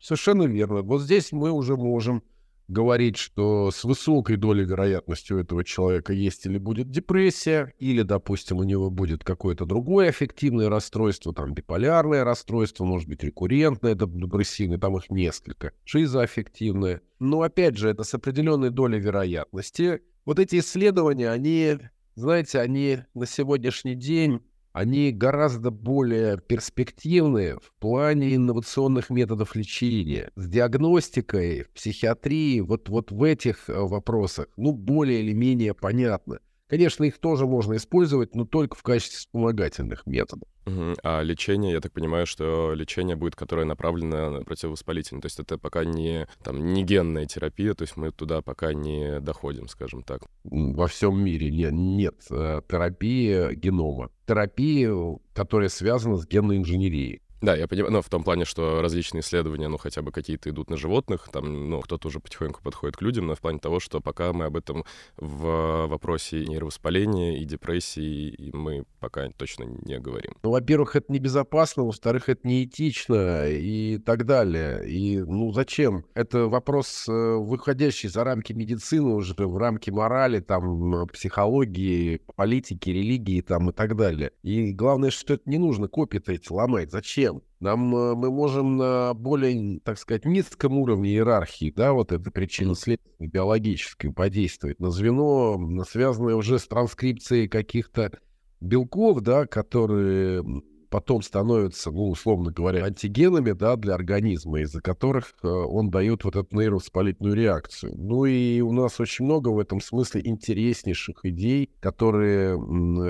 Совершенно 0.00 0.44
верно. 0.44 0.82
Вот 0.82 1.02
здесь 1.02 1.32
мы 1.32 1.50
уже 1.50 1.76
можем 1.76 2.22
говорить, 2.68 3.16
что 3.16 3.70
с 3.70 3.84
высокой 3.84 4.36
долей 4.36 4.64
вероятности 4.64 5.32
у 5.32 5.38
этого 5.38 5.64
человека 5.64 6.12
есть 6.12 6.46
или 6.46 6.58
будет 6.58 6.90
депрессия, 6.90 7.72
или, 7.78 8.02
допустим, 8.02 8.58
у 8.58 8.62
него 8.62 8.90
будет 8.90 9.24
какое-то 9.24 9.64
другое 9.64 10.10
аффективное 10.10 10.68
расстройство, 10.68 11.34
там 11.34 11.54
биполярное 11.54 12.24
расстройство, 12.24 12.84
может 12.84 13.08
быть, 13.08 13.24
рекуррентное, 13.24 13.94
депрессивное, 13.94 14.78
там 14.78 14.96
их 14.98 15.10
несколько, 15.10 15.72
шизоаффективное. 15.84 17.00
Но, 17.18 17.42
опять 17.42 17.76
же, 17.76 17.88
это 17.88 18.04
с 18.04 18.14
определенной 18.14 18.70
долей 18.70 19.00
вероятности. 19.00 20.02
Вот 20.24 20.38
эти 20.38 20.58
исследования, 20.58 21.30
они, 21.30 21.78
знаете, 22.14 22.60
они 22.60 22.98
на 23.14 23.26
сегодняшний 23.26 23.94
день 23.94 24.40
они 24.78 25.10
гораздо 25.10 25.72
более 25.72 26.38
перспективные 26.38 27.56
в 27.56 27.72
плане 27.80 28.36
инновационных 28.36 29.10
методов 29.10 29.56
лечения. 29.56 30.30
С 30.36 30.46
диагностикой, 30.46 31.64
в 31.64 31.70
психиатрии, 31.70 32.60
вот, 32.60 32.88
вот 32.88 33.10
в 33.10 33.24
этих 33.24 33.68
э, 33.68 33.72
вопросах, 33.76 34.46
ну, 34.56 34.72
более 34.72 35.20
или 35.20 35.32
менее 35.32 35.74
понятно. 35.74 36.38
Конечно, 36.68 37.02
их 37.02 37.18
тоже 37.18 37.44
можно 37.44 37.74
использовать, 37.74 38.36
но 38.36 38.44
только 38.44 38.76
в 38.76 38.82
качестве 38.84 39.18
вспомогательных 39.18 40.06
методов. 40.06 40.48
Угу. 40.66 40.96
А 41.02 41.22
лечение, 41.22 41.72
я 41.72 41.80
так 41.80 41.92
понимаю, 41.92 42.26
что 42.26 42.72
лечение 42.74 43.16
будет, 43.16 43.34
которое 43.34 43.64
направлено 43.64 44.30
на 44.30 44.44
противовоспалительное. 44.44 45.22
То 45.22 45.26
есть 45.26 45.40
это 45.40 45.58
пока 45.58 45.84
не, 45.84 46.28
там, 46.44 46.72
не 46.72 46.84
генная 46.84 47.26
терапия, 47.26 47.74
то 47.74 47.82
есть 47.82 47.96
мы 47.96 48.12
туда 48.12 48.42
пока 48.42 48.74
не 48.74 49.18
доходим, 49.18 49.66
скажем 49.66 50.04
так. 50.04 50.22
Во 50.44 50.86
всем 50.86 51.20
мире 51.20 51.50
нет, 51.50 51.72
нет 51.72 52.14
э, 52.30 52.60
терапии 52.68 53.56
генома. 53.56 54.10
Терапия, 54.28 54.92
которая 55.32 55.70
связана 55.70 56.18
с 56.18 56.26
генной 56.26 56.58
инженерией. 56.58 57.22
Да, 57.40 57.54
я 57.54 57.68
понимаю, 57.68 57.92
но 57.92 58.02
в 58.02 58.08
том 58.08 58.24
плане, 58.24 58.44
что 58.44 58.82
различные 58.82 59.20
исследования, 59.20 59.68
ну, 59.68 59.78
хотя 59.78 60.02
бы 60.02 60.10
какие-то 60.10 60.50
идут 60.50 60.70
на 60.70 60.76
животных, 60.76 61.28
там, 61.32 61.70
ну, 61.70 61.80
кто-то 61.80 62.08
уже 62.08 62.18
потихоньку 62.18 62.60
подходит 62.62 62.96
к 62.96 63.02
людям, 63.02 63.26
но 63.26 63.36
в 63.36 63.40
плане 63.40 63.60
того, 63.60 63.78
что 63.78 64.00
пока 64.00 64.32
мы 64.32 64.46
об 64.46 64.56
этом 64.56 64.84
в 65.16 65.86
вопросе 65.86 66.44
нейровоспаления 66.44 67.38
и 67.38 67.44
депрессии, 67.44 68.28
и 68.28 68.56
мы 68.56 68.84
пока 68.98 69.30
точно 69.36 69.64
не 69.64 70.00
говорим. 70.00 70.32
Ну, 70.42 70.50
во-первых, 70.50 70.96
это 70.96 71.12
небезопасно, 71.12 71.84
во-вторых, 71.84 72.28
это 72.28 72.46
неэтично 72.46 73.48
и 73.48 73.98
так 73.98 74.26
далее. 74.26 74.88
И, 74.88 75.18
ну, 75.18 75.52
зачем? 75.52 76.04
Это 76.14 76.46
вопрос, 76.46 77.06
э, 77.08 77.12
выходящий 77.12 78.08
за 78.08 78.24
рамки 78.24 78.52
медицины 78.52 79.14
уже, 79.14 79.34
в 79.38 79.56
рамки 79.56 79.90
морали, 79.90 80.40
там, 80.40 81.06
психологии, 81.12 82.20
политики, 82.34 82.90
религии, 82.90 83.42
там, 83.42 83.70
и 83.70 83.72
так 83.72 83.96
далее. 83.96 84.32
И 84.42 84.72
главное, 84.72 85.10
что 85.10 85.34
это 85.34 85.48
не 85.48 85.58
нужно 85.58 85.86
копии-то 85.86 86.32
эти 86.32 86.52
ломать. 86.52 86.90
Зачем? 86.90 87.27
Чем? 87.28 87.42
Нам 87.60 87.94
э, 87.94 88.14
мы 88.14 88.30
можем 88.30 88.76
на 88.76 89.14
более, 89.14 89.80
так 89.80 89.98
сказать, 89.98 90.24
низком 90.24 90.78
уровне 90.78 91.10
иерархии, 91.10 91.72
да, 91.74 91.92
вот 91.92 92.12
это 92.12 92.30
причина 92.30 92.74
следственной 92.74 93.28
биологической 93.28 94.12
подействовать 94.12 94.80
на 94.80 94.90
звено, 94.90 95.84
связанное 95.88 96.34
уже 96.34 96.58
с 96.58 96.66
транскрипцией 96.66 97.48
каких-то 97.48 98.12
белков, 98.60 99.20
да, 99.20 99.46
которые 99.46 100.44
потом 100.90 101.22
становятся, 101.22 101.90
ну, 101.90 102.10
условно 102.10 102.50
говоря, 102.50 102.84
антигенами, 102.84 103.52
да, 103.52 103.76
для 103.76 103.94
организма, 103.94 104.60
из-за 104.60 104.80
которых 104.80 105.34
э, 105.42 105.48
он 105.48 105.90
дает 105.90 106.24
вот 106.24 106.36
эту 106.36 106.56
нейровоспалительную 106.56 107.34
реакцию. 107.34 107.94
Ну 107.96 108.24
и 108.24 108.60
у 108.60 108.72
нас 108.72 109.00
очень 109.00 109.24
много 109.24 109.48
в 109.48 109.58
этом 109.58 109.80
смысле 109.80 110.22
интереснейших 110.24 111.24
идей, 111.24 111.70
которые 111.80 112.54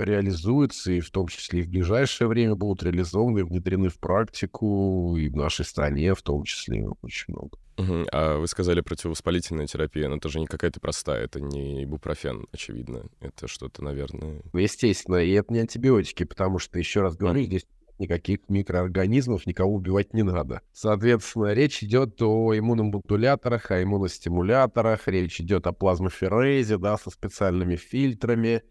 реализуются 0.05 0.93
и 0.93 1.01
в 1.01 1.11
том 1.11 1.29
числе 1.29 1.61
и 1.61 1.63
в 1.63 1.69
ближайшее 1.69 2.29
время 2.29 2.55
будут 2.55 2.83
реализованы 2.83 3.45
внедрены 3.45 3.89
в 3.89 3.99
практику 3.99 5.17
и 5.17 5.29
в 5.29 5.37
нашей 5.37 5.65
стране 5.65 6.15
в 6.15 6.23
том 6.23 6.45
числе 6.45 6.87
очень 7.03 7.35
много. 7.35 7.59
Угу. 7.79 8.07
А 8.13 8.39
вы 8.39 8.47
сказали 8.49 8.81
противовоспалительная 8.81 9.67
терапия, 9.67 10.09
но 10.09 10.17
это 10.17 10.29
же 10.29 10.41
не 10.41 10.47
какая-то 10.47 10.81
простая, 10.81 11.25
это 11.25 11.41
не 11.41 11.85
ибупрофен, 11.85 12.47
очевидно. 12.53 13.05
Это 13.21 13.47
что-то, 13.47 13.83
наверное... 13.83 14.43
Естественно, 14.53 15.17
и 15.17 15.31
это 15.33 15.53
не 15.53 15.61
антибиотики, 15.61 16.25
потому 16.25 16.59
что, 16.59 16.79
еще 16.79 17.03
раз 17.03 17.17
говорю, 17.17 17.43
здесь 17.43 17.67
никаких 17.99 18.41
микроорганизмов, 18.49 19.47
никого 19.47 19.75
убивать 19.75 20.13
не 20.15 20.23
надо. 20.23 20.63
Соответственно, 20.73 21.53
речь 21.53 21.83
идет 21.83 22.21
о 22.23 22.57
иммуномодуляторах, 22.57 23.71
о 23.71 23.83
иммуностимуляторах, 23.83 25.09
речь 25.09 25.41
идет 25.41 25.67
о 25.67 25.73
плазмоферезе, 25.73 26.79
да, 26.79 26.97
со 26.97 27.11
специальными 27.11 27.77
фильтрами, 27.77 28.63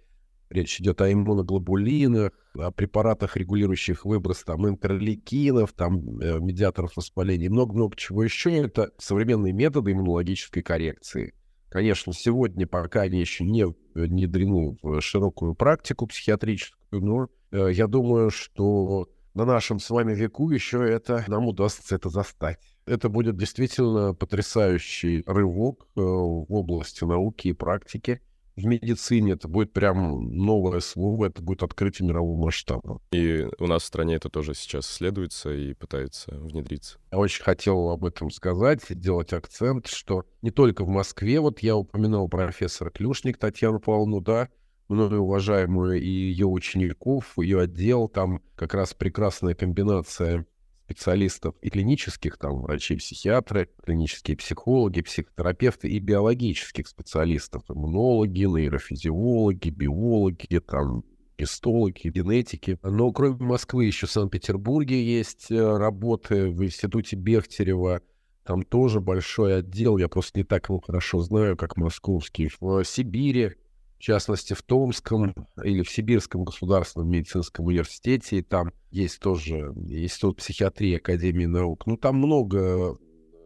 Речь 0.49 0.79
идет 0.79 1.01
о 1.01 1.11
иммуноглобулинах, 1.11 2.31
о 2.57 2.71
препаратах, 2.71 3.35
регулирующих 3.35 4.05
выброс 4.05 4.43
там, 4.43 4.67
интерлейкинов, 4.67 5.73
там, 5.73 6.19
э, 6.19 6.39
медиаторов 6.39 6.95
воспаления 6.95 7.49
много-много 7.49 7.95
чего 7.97 8.23
еще. 8.23 8.55
Это 8.55 8.91
современные 8.97 9.53
методы 9.53 9.91
иммунологической 9.91 10.63
коррекции. 10.63 11.33
Конечно, 11.69 12.13
сегодня 12.13 12.65
пока 12.65 13.01
они 13.01 13.19
еще 13.19 13.43
не 13.43 13.65
внедрены 13.93 14.77
в 14.81 15.01
широкую 15.01 15.53
практику 15.53 16.07
психиатрическую, 16.07 17.03
но 17.03 17.27
э, 17.51 17.71
я 17.73 17.87
думаю, 17.87 18.29
что 18.29 19.09
на 19.33 19.45
нашем 19.45 19.79
с 19.79 19.89
вами 19.89 20.15
веку 20.15 20.49
еще 20.49 20.83
это 20.89 21.25
нам 21.27 21.45
удастся 21.45 21.95
это 21.95 22.09
застать. 22.09 22.59
Это 22.85 23.09
будет 23.09 23.37
действительно 23.37 24.13
потрясающий 24.13 25.23
рывок 25.27 25.87
э, 25.95 25.99
в 25.99 26.51
области 26.53 27.03
науки 27.03 27.49
и 27.49 27.53
практики 27.53 28.21
в 28.57 28.65
медицине 28.65 29.33
это 29.33 29.47
будет 29.47 29.71
прям 29.71 30.35
новое 30.35 30.79
слово, 30.79 31.27
это 31.27 31.41
будет 31.41 31.61
открытие 31.61 32.07
мирового 32.07 32.45
масштаба. 32.45 32.99
И 33.11 33.47
у 33.59 33.67
нас 33.67 33.83
в 33.83 33.85
стране 33.85 34.15
это 34.15 34.29
тоже 34.29 34.55
сейчас 34.55 34.89
исследуется 34.89 35.53
и 35.53 35.73
пытается 35.73 36.31
внедриться. 36.31 36.97
Я 37.11 37.19
очень 37.19 37.43
хотел 37.43 37.91
об 37.91 38.03
этом 38.03 38.31
сказать, 38.31 38.81
сделать 38.89 39.31
акцент, 39.31 39.87
что 39.87 40.25
не 40.41 40.49
только 40.49 40.83
в 40.83 40.89
Москве, 40.89 41.39
вот 41.39 41.59
я 41.59 41.77
упоминал 41.77 42.27
профессора 42.27 42.89
Клюшник 42.89 43.37
Татьяну 43.37 43.79
Павловну, 43.79 44.21
да, 44.21 44.49
мною 44.89 45.21
уважаемую 45.21 46.01
и 46.01 46.07
ее 46.07 46.47
учеников, 46.47 47.33
ее 47.37 47.61
отдел, 47.61 48.07
там 48.07 48.41
как 48.55 48.73
раз 48.73 48.95
прекрасная 48.95 49.53
комбинация 49.53 50.47
специалистов 50.87 51.55
и 51.61 51.69
клинических, 51.69 52.37
там, 52.37 52.61
врачи-психиатры, 52.61 53.69
клинические 53.83 54.37
психологи, 54.37 55.01
психотерапевты 55.01 55.89
и 55.89 55.99
биологических 55.99 56.87
специалистов, 56.87 57.63
иммунологи, 57.67 58.45
нейрофизиологи, 58.45 59.69
биологи, 59.69 60.59
там, 60.59 61.03
гистологи, 61.37 62.07
генетики. 62.07 62.79
Но 62.83 63.11
кроме 63.11 63.35
Москвы 63.35 63.85
еще 63.85 64.07
в 64.07 64.11
Санкт-Петербурге 64.11 65.03
есть 65.03 65.51
э, 65.51 65.77
работы 65.77 66.49
в 66.49 66.63
институте 66.63 67.17
Бехтерева, 67.17 68.01
там 68.45 68.63
тоже 68.63 69.01
большой 69.01 69.57
отдел, 69.57 69.97
я 69.97 70.07
просто 70.07 70.39
не 70.39 70.45
так 70.45 70.69
его 70.69 70.79
хорошо 70.79 71.19
знаю, 71.19 71.57
как 71.57 71.75
московский. 71.75 72.49
В 72.61 72.85
Сибири 72.85 73.55
в 73.97 74.01
частности, 74.01 74.53
в 74.53 74.61
Томском 74.61 75.33
или 75.63 75.81
в 75.81 75.89
Сибирском 75.89 76.43
государственном 76.43 77.09
медицинском 77.09 77.65
университете. 77.65 78.37
И 78.37 78.41
там 78.41 78.71
есть 78.91 79.19
тоже 79.19 79.73
Институт 79.75 80.37
психиатрии 80.37 80.97
Академии 80.97 81.45
наук. 81.45 81.87
Ну, 81.87 81.97
там 81.97 82.17
много 82.17 82.97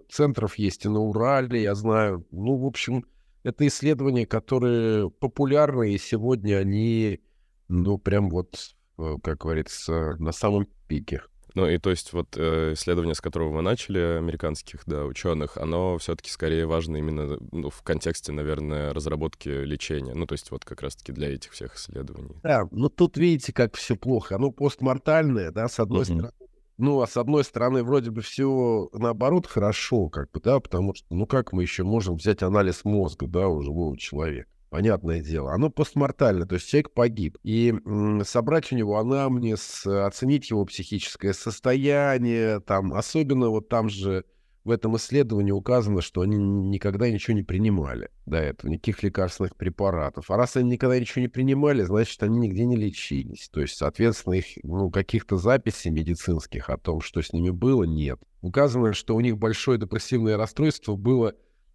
центров 0.10 0.55
есть 0.58 0.86
и 0.86 0.89
на 0.89 1.00
Урале, 1.00 1.63
я 1.63 1.74
знаю. 1.74 2.27
Ну, 2.31 2.58
в 2.58 2.65
общем, 2.65 3.05
это 3.43 3.65
исследования, 3.65 4.25
которые 4.25 5.10
популярны, 5.10 5.93
и 5.93 5.98
сегодня 5.98 6.58
они, 6.58 7.22
ну, 7.70 7.98
прям 7.98 8.29
вот, 8.29 8.75
э, 8.98 9.15
как 9.24 9.39
говорится, 9.39 10.15
на 10.20 10.31
самом 10.31 10.67
пике. 10.88 11.22
Ну 11.53 11.67
и 11.67 11.77
то 11.77 11.89
есть 11.89 12.13
вот 12.13 12.36
э, 12.38 12.74
исследование, 12.74 13.15
с 13.15 13.22
которого 13.22 13.51
мы 13.51 13.62
начали, 13.62 14.00
американских 14.00 14.84
да, 14.86 15.05
ученых, 15.05 15.58
оно 15.58 15.98
все-таки 15.98 16.29
скорее 16.29 16.65
важно 16.65 16.98
именно 16.98 17.38
ну, 17.51 17.70
в 17.70 17.81
контексте, 17.81 18.31
наверное, 18.31 18.93
разработки 18.93 19.50
лечения. 19.50 20.13
Ну 20.13 20.25
то 20.25 20.34
есть 20.34 20.51
вот 20.51 20.63
как 20.63 20.81
раз-таки 20.81 21.12
для 21.12 21.34
этих 21.34 21.51
всех 21.51 21.75
исследований. 21.75 22.38
Да, 22.43 22.67
ну 22.72 22.89
тут 22.89 23.17
видите, 23.17 23.53
как 23.53 23.75
все 23.75 23.96
плохо. 23.96 24.36
Оно 24.36 24.51
постмортальное, 24.51 25.51
да, 25.51 25.67
с 25.67 25.79
одной 25.79 26.01
uh-huh. 26.01 26.05
стороны. 26.05 26.31
Ну, 26.77 27.01
а 27.01 27.08
с 27.08 27.15
одной 27.15 27.43
стороны, 27.43 27.84
вроде 27.84 28.10
бы 28.10 28.22
все 28.22 28.89
наоборот 28.93 29.46
хорошо, 29.46 30.10
как 30.10 30.31
бы, 30.31 30.39
да, 30.39 30.60
потому 30.60 30.96
что, 30.96 31.05
ну, 31.12 31.27
как 31.27 31.53
мы 31.53 31.62
еще 31.62 31.84
можем 31.84 32.15
взять 32.15 32.41
анализ 32.41 32.86
мозга, 32.86 33.27
да, 33.27 33.48
у 33.50 33.62
живого 33.62 33.96
человека? 34.00 34.50
Понятное 34.71 35.21
дело, 35.21 35.53
оно 35.53 35.69
постмортально, 35.69 36.47
то 36.47 36.55
есть 36.55 36.67
человек 36.67 36.93
погиб. 36.93 37.37
И 37.43 37.75
собрать 38.23 38.71
у 38.71 38.75
него 38.75 38.97
анамнез, 38.97 39.85
оценить 39.85 40.49
его 40.49 40.65
психическое 40.65 41.33
состояние, 41.33 42.61
там, 42.61 42.93
особенно 42.93 43.49
вот 43.49 43.67
там 43.67 43.89
же 43.89 44.23
в 44.63 44.71
этом 44.71 44.95
исследовании 44.95 45.51
указано, 45.51 46.01
что 46.01 46.21
они 46.21 46.37
никогда 46.37 47.09
ничего 47.09 47.35
не 47.35 47.43
принимали 47.43 48.09
до 48.25 48.37
этого, 48.37 48.71
никаких 48.71 49.03
лекарственных 49.03 49.57
препаратов. 49.57 50.31
А 50.31 50.37
раз 50.37 50.55
они 50.55 50.71
никогда 50.71 50.97
ничего 50.97 51.21
не 51.21 51.27
принимали, 51.27 51.83
значит, 51.83 52.23
они 52.23 52.39
нигде 52.39 52.65
не 52.65 52.77
лечились. 52.77 53.49
То 53.49 53.59
есть, 53.59 53.75
соответственно, 53.75 54.35
их, 54.35 54.45
ну, 54.63 54.89
каких-то 54.89 55.35
записей 55.35 55.91
медицинских 55.91 56.69
о 56.69 56.77
том, 56.77 57.01
что 57.01 57.21
с 57.21 57.33
ними 57.33 57.49
было, 57.49 57.83
нет. 57.83 58.19
Указано, 58.41 58.93
что 58.93 59.17
у 59.17 59.19
них 59.19 59.37
большое 59.37 59.77
депрессивное 59.77 60.37
расстройство 60.37 60.95
было 60.95 61.33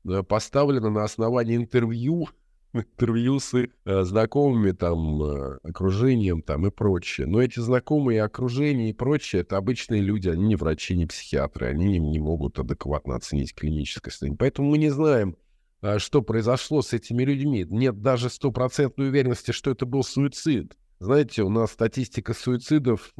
э, 0.09 0.23
поставлено 0.23 0.89
на 0.89 1.05
основании 1.05 1.57
интервью 1.57 2.29
интервью 2.73 3.41
с 3.41 3.55
их 3.55 3.71
э, 3.85 4.03
знакомыми, 4.03 4.73
там, 4.73 5.23
э, 5.23 5.59
окружением, 5.63 6.43
там, 6.43 6.67
и 6.67 6.71
прочее. 6.71 7.27
Но 7.27 7.43
эти 7.43 7.61
знакомые, 7.61 8.23
окружение 8.23 8.91
и 8.91 8.93
прочее, 8.93 9.43
это 9.43 9.57
обычные 9.57 10.01
люди, 10.01 10.29
они 10.29 10.47
не 10.49 10.57
врачи, 10.57 10.97
не 10.97 11.07
психиатры, 11.07 11.67
они 11.67 11.99
не 11.99 12.19
могут 12.19 12.59
адекватно 12.59 13.17
оценить 13.17 13.55
клиническое 13.55 14.11
состояние. 14.11 14.39
Поэтому 14.39 14.71
мы 14.71 14.79
не 14.79 14.91
знаем, 14.91 15.37
э, 15.83 15.99
что 15.99 16.23
произошло 16.23 16.83
с 16.83 16.93
этими 16.93 17.23
людьми. 17.23 17.67
Нет 17.69 18.01
даже 18.03 18.31
стопроцентной 18.31 19.09
уверенности, 19.09 19.53
что 19.53 19.71
это 19.71 19.87
был 19.87 20.03
суицид. 20.03 20.77
Знаете, 20.99 21.43
у 21.43 21.51
нас 21.51 21.73
статистика 21.73 22.33
суицидов 22.35 23.13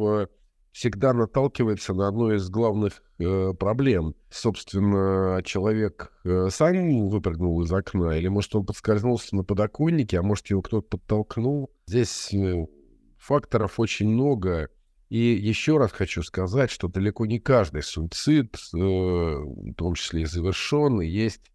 всегда 0.77 1.15
наталкивается 1.15 1.95
на 1.95 2.07
одну 2.07 2.33
из 2.33 2.51
главных 2.51 3.03
э, 3.19 3.55
проблем. 3.59 4.15
Собственно, 4.29 5.41
человек 5.43 6.13
э, 6.23 6.49
сам 6.51 7.09
выпрыгнул 7.09 7.63
из 7.63 7.73
окна, 7.73 8.19
или, 8.19 8.29
может, 8.29 8.55
он 8.55 8.67
подскользнулся 8.67 9.35
на 9.37 9.43
подоконнике, 9.43 10.19
а 10.19 10.23
может, 10.23 10.49
его 10.49 10.61
кто-то 10.61 10.99
подтолкнул. 10.99 11.71
Здесь 11.87 12.31
э, 12.35 12.67
факторов 13.17 13.81
очень 13.81 14.11
много. 14.11 14.69
И 15.09 15.17
еще 15.19 15.79
раз 15.79 15.93
хочу 15.93 16.23
сказать, 16.23 16.71
что 16.71 16.89
далеко 16.89 17.25
не 17.25 17.41
каждый 17.41 17.83
суицид, 17.83 18.55
э, 18.75 18.77
в 18.77 19.73
том 19.77 19.95
числе 19.95 20.23
и 20.23 20.27
завершенный, 20.27 21.09
есть 21.09 21.51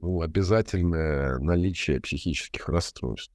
ну, 0.00 0.22
обязательное 0.22 1.38
наличие 1.40 2.00
психических 2.00 2.70
расстройств. 2.70 3.34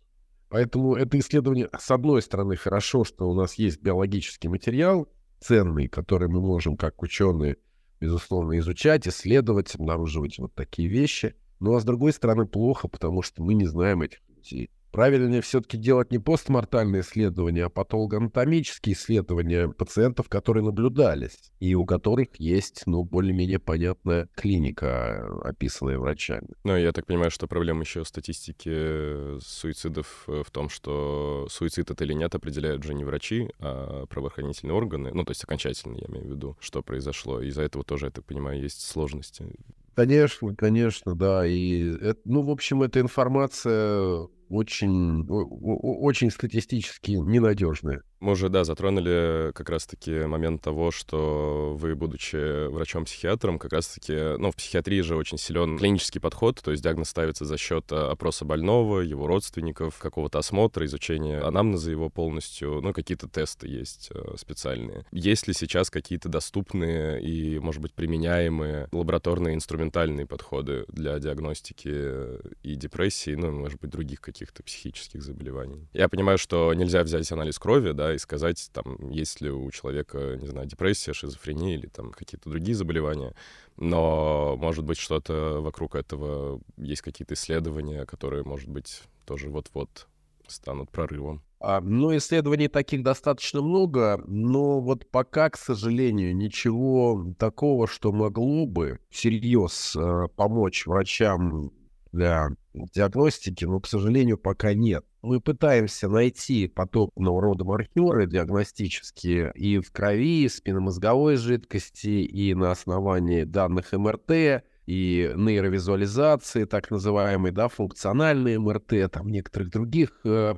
Поэтому 0.50 0.96
это 0.96 1.20
исследование, 1.20 1.70
с 1.77 1.91
одной 1.91 2.24
стороны, 2.24 2.56
хорошо, 2.56 3.03
что 3.03 3.29
у 3.29 3.36
нас 3.36 3.53
есть 3.56 3.84
биологический 3.84 4.48
материал 4.48 5.08
ценный, 5.39 5.88
который 5.88 6.27
мы 6.27 6.41
можем, 6.41 6.77
как 6.77 7.01
ученые, 7.01 7.58
безусловно, 8.00 8.58
изучать, 8.60 9.08
исследовать, 9.08 9.75
обнаруживать 9.75 10.38
вот 10.39 10.53
такие 10.53 10.88
вещи. 10.88 11.36
Ну 11.60 11.75
а 11.75 11.79
с 11.79 11.84
другой 11.84 12.13
стороны, 12.13 12.46
плохо, 12.46 12.88
потому 12.88 13.22
что 13.22 13.41
мы 13.44 13.53
не 13.53 13.65
знаем 13.65 14.01
этих 14.01 14.20
людей 14.29 14.70
правильнее 14.98 15.42
все-таки 15.44 15.77
делать 15.77 16.12
не 16.12 16.18
постмортальные 16.18 17.04
исследования, 17.04 17.66
а 17.66 17.70
патологоанатомические 17.70 18.96
исследования 18.96 19.70
пациентов, 19.70 20.27
которые 20.27 20.63
наблюдались, 20.63 21.38
и 21.60 21.75
у 21.75 21.86
которых 21.86 22.30
есть, 22.39 22.82
ну, 22.88 23.04
более-менее 23.04 23.60
понятная 23.60 24.27
клиника, 24.34 25.24
описанная 25.44 26.00
врачами. 26.00 26.48
Ну, 26.63 26.75
я 26.75 26.92
так 26.94 27.06
понимаю, 27.06 27.30
что 27.30 27.46
проблема 27.46 27.82
еще 27.82 28.06
статистики 28.06 29.39
суицидов 29.39 30.24
э, 30.25 30.42
в 30.44 30.50
том, 30.50 30.68
что 30.68 31.46
суицид 31.48 31.92
это 31.92 32.04
или 32.04 32.13
нет 32.13 32.34
определяют 32.34 32.84
уже 32.84 32.96
не 32.96 33.06
врачи, 33.06 33.51
а 33.60 34.08
правоохранительные 34.08 34.74
органы, 34.74 35.12
ну, 35.13 35.24
то 35.24 35.30
есть 35.30 35.44
окончательно, 35.44 35.96
я 35.98 36.08
имею 36.08 36.25
в 36.25 36.30
виду, 36.32 36.58
что 36.60 36.82
произошло. 36.82 37.39
Из-за 37.42 37.62
этого 37.62 37.84
тоже, 37.84 38.08
я 38.08 38.12
так 38.12 38.25
понимаю, 38.25 38.60
есть 38.60 38.82
сложности. 38.82 39.46
Конечно, 39.94 40.56
конечно, 40.56 41.16
да. 41.16 41.46
И, 41.46 41.84
это, 42.01 42.20
ну, 42.25 42.42
в 42.42 42.50
общем, 42.50 42.82
эта 42.82 43.00
информация 43.00 44.27
очень, 44.50 45.25
очень 45.27 46.32
статистически 46.32 47.12
ненадежная. 47.12 48.01
Мы 48.20 48.32
уже, 48.32 48.50
да, 48.50 48.64
затронули 48.64 49.52
как 49.54 49.70
раз-таки 49.70 50.26
момент 50.26 50.62
того, 50.62 50.90
что 50.92 51.76
вы, 51.78 51.96
будучи 51.96 52.68
врачом-психиатром, 52.68 53.60
как 53.60 53.74
раз-таки, 53.74 54.38
ну, 54.38 54.52
в 54.52 54.56
психиатрии 54.56 55.02
же 55.02 55.16
очень 55.16 55.38
силен 55.38 55.78
клинический 55.78 56.20
подход, 56.20 56.60
то 56.64 56.72
есть 56.72 56.82
диагноз 56.84 57.10
ставится 57.10 57.46
за 57.46 57.58
счет 57.58 57.92
э, 57.92 57.96
опроса 57.96 58.44
больного, 58.44 59.02
его 59.02 59.28
родственников, 59.28 60.00
какого-то 60.00 60.40
осмотра, 60.40 60.86
изучения 60.86 61.40
анамнеза 61.40 61.92
его 61.92 62.10
полностью, 62.10 62.82
ну, 62.82 62.92
какие-то 62.92 63.30
тесты 63.30 63.68
есть 63.68 64.10
э, 64.12 64.36
специальные. 64.38 65.06
Есть 65.12 65.48
ли 65.48 65.54
сейчас 65.54 65.92
какие-то 65.92 66.28
доступные 66.28 67.22
и, 67.22 67.60
может 67.60 67.82
быть, 67.82 67.94
применяемые 67.94 68.88
лабораторные 68.92 69.54
инструментальные 69.54 70.26
подходы 70.26 70.86
для 70.88 71.20
диагностики 71.20 72.40
и 72.64 72.76
депрессии, 72.76 73.36
ну, 73.36 73.52
может 73.52 73.80
быть, 73.80 73.92
других 73.92 74.22
каких-то 74.22 74.64
психических 74.64 75.22
заболеваний? 75.22 75.88
Я 75.94 76.10
понимаю, 76.10 76.40
что 76.40 76.74
нельзя 76.74 77.04
взять 77.04 77.32
анализ 77.32 77.60
крови, 77.60 77.92
да, 77.92 78.07
и 78.14 78.18
сказать, 78.18 78.70
там, 78.74 79.10
есть 79.10 79.42
ли 79.42 79.50
у 79.50 79.70
человека, 79.72 80.38
не 80.40 80.48
знаю, 80.48 80.68
депрессия, 80.68 81.14
шизофрения 81.14 81.76
или 81.76 81.88
там 81.88 82.12
какие-то 82.12 82.50
другие 82.50 82.76
заболевания. 82.76 83.34
Но, 83.78 84.56
может 84.58 84.84
быть, 84.84 84.98
что-то 84.98 85.62
вокруг 85.62 85.96
этого, 85.96 86.62
есть 86.78 87.02
какие-то 87.02 87.34
исследования, 87.34 88.06
которые, 88.06 88.44
может 88.44 88.70
быть, 88.70 89.04
тоже 89.26 89.50
вот-вот 89.50 90.08
станут 90.48 90.90
прорывом. 90.90 91.44
А, 91.60 91.82
ну, 91.82 92.16
исследований 92.16 92.68
таких 92.68 93.04
достаточно 93.04 93.62
много, 93.62 94.22
но 94.28 94.80
вот 94.80 95.10
пока, 95.10 95.50
к 95.50 95.58
сожалению, 95.58 96.36
ничего 96.36 97.34
такого, 97.40 97.88
что 97.88 98.12
могло 98.12 98.68
бы 98.68 99.00
всерьез 99.10 99.96
э, 99.96 100.28
помочь 100.36 100.86
врачам 100.86 101.72
для 102.12 102.50
диагностики, 102.74 103.66
но, 103.66 103.80
к 103.80 103.88
сожалению, 103.88 104.38
пока 104.38 104.74
нет. 104.74 105.06
Мы 105.28 105.42
пытаемся 105.42 106.08
найти 106.08 106.70
подобного 106.70 107.42
рода 107.42 107.66
маркеры 107.66 108.28
диагностические 108.28 109.52
и 109.56 109.78
в 109.80 109.92
крови, 109.92 110.46
и 110.46 110.48
в 110.48 110.54
спинномозговой 110.54 111.36
жидкости, 111.36 112.24
и 112.24 112.54
на 112.54 112.72
основании 112.72 113.44
данных 113.44 113.92
МРТ, 113.92 114.64
и 114.86 115.34
нейровизуализации, 115.36 116.64
так 116.64 116.90
называемой, 116.92 117.52
да, 117.52 117.68
функциональные 117.68 118.58
МРТ, 118.58 119.12
там 119.12 119.28
некоторых 119.28 119.70
других 119.70 120.18
э, 120.24 120.56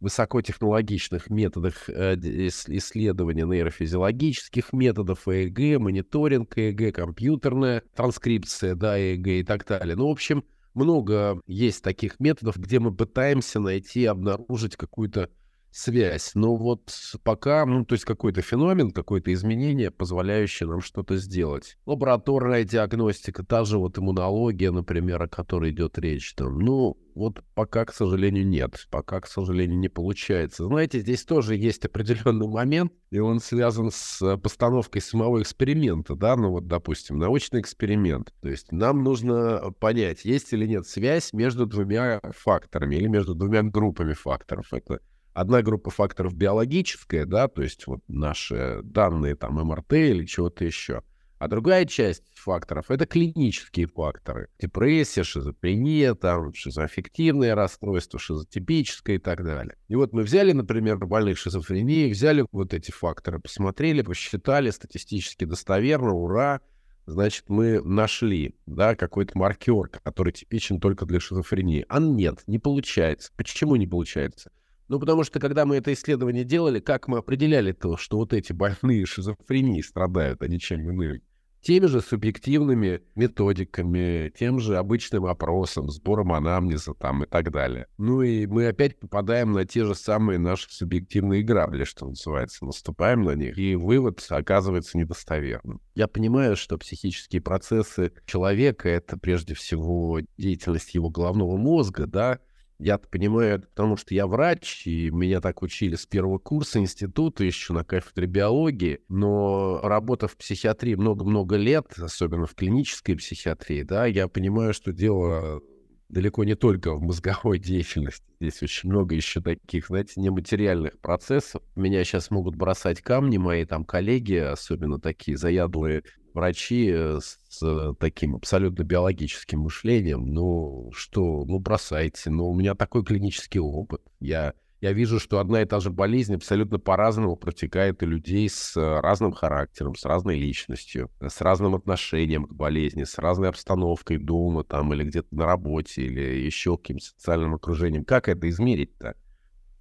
высокотехнологичных 0.00 1.30
методах 1.30 1.88
э, 1.88 2.16
исследования 2.16 3.46
нейрофизиологических 3.46 4.74
методов 4.74 5.26
ЭЭГ, 5.28 5.80
мониторинг 5.80 6.58
ЭЭГ, 6.58 6.94
компьютерная 6.94 7.84
транскрипция, 7.96 8.74
да, 8.74 9.00
ЭЭГ 9.00 9.26
и 9.28 9.44
так 9.44 9.64
далее. 9.64 9.96
Ну, 9.96 10.08
в 10.08 10.10
общем, 10.10 10.44
много 10.74 11.40
есть 11.46 11.82
таких 11.82 12.20
методов, 12.20 12.56
где 12.56 12.78
мы 12.78 12.94
пытаемся 12.94 13.60
найти, 13.60 14.04
обнаружить 14.04 14.76
какую-то 14.76 15.30
связь. 15.70 16.32
Но 16.34 16.56
вот 16.56 16.92
пока, 17.22 17.64
ну, 17.66 17.84
то 17.84 17.94
есть 17.94 18.04
какой-то 18.04 18.42
феномен, 18.42 18.90
какое-то 18.90 19.32
изменение, 19.32 19.90
позволяющее 19.90 20.68
нам 20.68 20.80
что-то 20.80 21.16
сделать. 21.16 21.76
Лабораторная 21.86 22.64
диагностика, 22.64 23.44
та 23.44 23.64
же 23.64 23.78
вот 23.78 23.98
иммунология, 23.98 24.70
например, 24.70 25.22
о 25.22 25.28
которой 25.28 25.70
идет 25.70 25.98
речь 25.98 26.34
там. 26.34 26.58
Ну, 26.58 26.96
вот 27.14 27.42
пока, 27.54 27.84
к 27.84 27.92
сожалению, 27.92 28.46
нет. 28.46 28.86
Пока, 28.90 29.20
к 29.20 29.26
сожалению, 29.26 29.78
не 29.78 29.88
получается. 29.88 30.64
Знаете, 30.64 31.00
здесь 31.00 31.24
тоже 31.24 31.56
есть 31.56 31.84
определенный 31.84 32.48
момент, 32.48 32.92
и 33.10 33.18
он 33.18 33.40
связан 33.40 33.90
с 33.92 34.22
э, 34.22 34.38
постановкой 34.38 35.02
самого 35.02 35.42
эксперимента, 35.42 36.14
да, 36.14 36.36
ну 36.36 36.50
вот, 36.50 36.66
допустим, 36.66 37.18
научный 37.18 37.60
эксперимент. 37.60 38.32
То 38.40 38.48
есть 38.48 38.72
нам 38.72 39.02
нужно 39.02 39.72
понять, 39.80 40.24
есть 40.24 40.52
или 40.52 40.66
нет 40.66 40.86
связь 40.86 41.32
между 41.32 41.66
двумя 41.66 42.20
факторами 42.36 42.96
или 42.96 43.08
между 43.08 43.34
двумя 43.34 43.62
группами 43.62 44.12
факторов. 44.12 44.72
Это 44.72 45.00
Одна 45.32 45.62
группа 45.62 45.90
факторов 45.90 46.34
биологическая, 46.34 47.24
да, 47.24 47.48
то 47.48 47.62
есть 47.62 47.86
вот 47.86 48.00
наши 48.08 48.80
данные 48.82 49.36
там 49.36 49.54
МРТ 49.54 49.92
или 49.92 50.24
чего-то 50.24 50.64
еще. 50.64 51.02
А 51.40 51.48
другая 51.48 51.86
часть 51.86 52.24
факторов— 52.34 52.86
это 52.90 53.06
клинические 53.06 53.86
факторы. 53.86 54.50
Депрессия, 54.60 55.24
шизофрения, 55.24 56.14
там, 56.14 56.52
шизоаффективное 56.52 57.54
расстройство, 57.54 58.18
шизотипическое 58.18 59.16
и 59.16 59.18
так 59.18 59.42
далее. 59.42 59.76
И 59.88 59.94
вот 59.94 60.12
мы 60.12 60.22
взяли, 60.22 60.52
например, 60.52 60.98
больных 60.98 61.38
шизофренией, 61.38 62.10
взяли 62.10 62.44
вот 62.52 62.74
эти 62.74 62.90
факторы, 62.90 63.38
посмотрели, 63.38 64.02
посчитали 64.02 64.68
статистически 64.68 65.46
достоверно, 65.46 66.12
ура, 66.12 66.60
значит, 67.06 67.44
мы 67.48 67.80
нашли, 67.80 68.54
да, 68.66 68.94
какой-то 68.94 69.38
маркер, 69.38 69.88
который 70.04 70.34
типичен 70.34 70.78
только 70.78 71.06
для 71.06 71.20
шизофрении. 71.20 71.86
А 71.88 72.00
нет, 72.00 72.42
не 72.48 72.58
получается. 72.58 73.32
Почему 73.36 73.76
не 73.76 73.86
получается? 73.86 74.50
Ну, 74.90 74.98
потому 74.98 75.22
что, 75.22 75.38
когда 75.38 75.66
мы 75.66 75.76
это 75.76 75.92
исследование 75.92 76.42
делали, 76.42 76.80
как 76.80 77.06
мы 77.06 77.18
определяли 77.18 77.70
то, 77.70 77.96
что 77.96 78.16
вот 78.16 78.32
эти 78.32 78.52
больные 78.52 79.06
шизофренией 79.06 79.84
страдают, 79.84 80.42
а 80.42 80.48
ничем 80.48 80.80
иным? 80.90 81.22
Теми 81.62 81.86
же 81.86 82.00
субъективными 82.00 83.00
методиками, 83.14 84.32
тем 84.36 84.58
же 84.58 84.78
обычным 84.78 85.26
опросом, 85.26 85.90
сбором 85.90 86.32
анамнеза 86.32 86.94
там 86.94 87.22
и 87.22 87.28
так 87.28 87.52
далее. 87.52 87.86
Ну 87.98 88.22
и 88.22 88.46
мы 88.46 88.66
опять 88.66 88.98
попадаем 88.98 89.52
на 89.52 89.64
те 89.64 89.84
же 89.84 89.94
самые 89.94 90.40
наши 90.40 90.66
субъективные 90.72 91.44
грабли, 91.44 91.84
что 91.84 92.06
называется, 92.06 92.64
наступаем 92.64 93.22
на 93.22 93.36
них, 93.36 93.56
и 93.58 93.76
вывод 93.76 94.26
оказывается 94.28 94.98
недостоверным. 94.98 95.80
Я 95.94 96.08
понимаю, 96.08 96.56
что 96.56 96.76
психические 96.78 97.42
процессы 97.42 98.12
человека— 98.26 98.88
это 98.90 99.16
прежде 99.16 99.54
всего 99.54 100.18
деятельность 100.36 100.94
его 100.96 101.10
головного 101.10 101.56
мозга, 101.56 102.08
да, 102.08 102.40
я 102.80 102.98
понимаю 102.98 103.60
потому, 103.60 103.96
что 103.96 104.14
я 104.14 104.26
врач, 104.26 104.86
и 104.86 105.10
меня 105.10 105.40
так 105.40 105.62
учили 105.62 105.94
с 105.94 106.06
первого 106.06 106.38
курса 106.38 106.78
института, 106.78 107.44
еще 107.44 107.72
на 107.72 107.84
кафедре 107.84 108.26
биологии, 108.26 109.00
но 109.08 109.80
работа 109.82 110.28
в 110.28 110.36
психиатрии 110.36 110.94
много-много 110.94 111.56
лет, 111.56 111.86
особенно 111.98 112.46
в 112.46 112.54
клинической 112.54 113.16
психиатрии, 113.16 113.82
да, 113.82 114.06
я 114.06 114.28
понимаю, 114.28 114.72
что 114.72 114.92
дело 114.92 115.60
далеко 116.08 116.44
не 116.44 116.54
только 116.54 116.94
в 116.94 117.02
мозговой 117.02 117.58
деятельности. 117.60 118.24
Здесь 118.40 118.62
очень 118.62 118.90
много 118.90 119.14
еще 119.14 119.40
таких, 119.40 119.86
знаете, 119.88 120.20
нематериальных 120.20 120.98
процессов. 120.98 121.62
Меня 121.76 122.02
сейчас 122.04 122.30
могут 122.30 122.56
бросать 122.56 123.00
камни 123.00 123.36
мои 123.36 123.64
там 123.64 123.84
коллеги, 123.84 124.34
особенно 124.34 124.98
такие 124.98 125.36
заядлые 125.36 126.02
врачи 126.34 126.90
э, 126.92 127.18
с 127.20 127.94
таким 127.98 128.36
абсолютно 128.36 128.82
биологическим 128.82 129.60
мышлением, 129.60 130.26
ну 130.26 130.90
что, 130.94 131.44
ну 131.44 131.58
бросайте, 131.58 132.30
ну 132.30 132.48
у 132.48 132.54
меня 132.54 132.74
такой 132.74 133.04
клинический 133.04 133.60
опыт. 133.60 134.02
Я, 134.20 134.54
я 134.80 134.92
вижу, 134.92 135.18
что 135.18 135.38
одна 135.38 135.62
и 135.62 135.66
та 135.66 135.80
же 135.80 135.90
болезнь 135.90 136.34
абсолютно 136.34 136.78
по-разному 136.78 137.36
протекает 137.36 138.02
у 138.02 138.06
людей 138.06 138.48
с 138.48 138.76
э, 138.76 139.00
разным 139.00 139.32
характером, 139.32 139.94
с 139.94 140.04
разной 140.04 140.38
личностью, 140.38 141.10
с 141.20 141.40
разным 141.40 141.74
отношением 141.74 142.46
к 142.46 142.52
болезни, 142.52 143.04
с 143.04 143.18
разной 143.18 143.48
обстановкой 143.48 144.18
дома 144.18 144.64
там 144.64 144.92
или 144.94 145.04
где-то 145.04 145.34
на 145.34 145.46
работе 145.46 146.02
или 146.02 146.44
еще 146.44 146.76
каким-то 146.76 147.04
социальным 147.04 147.54
окружением. 147.54 148.04
Как 148.04 148.28
это 148.28 148.48
измерить-то? 148.48 149.16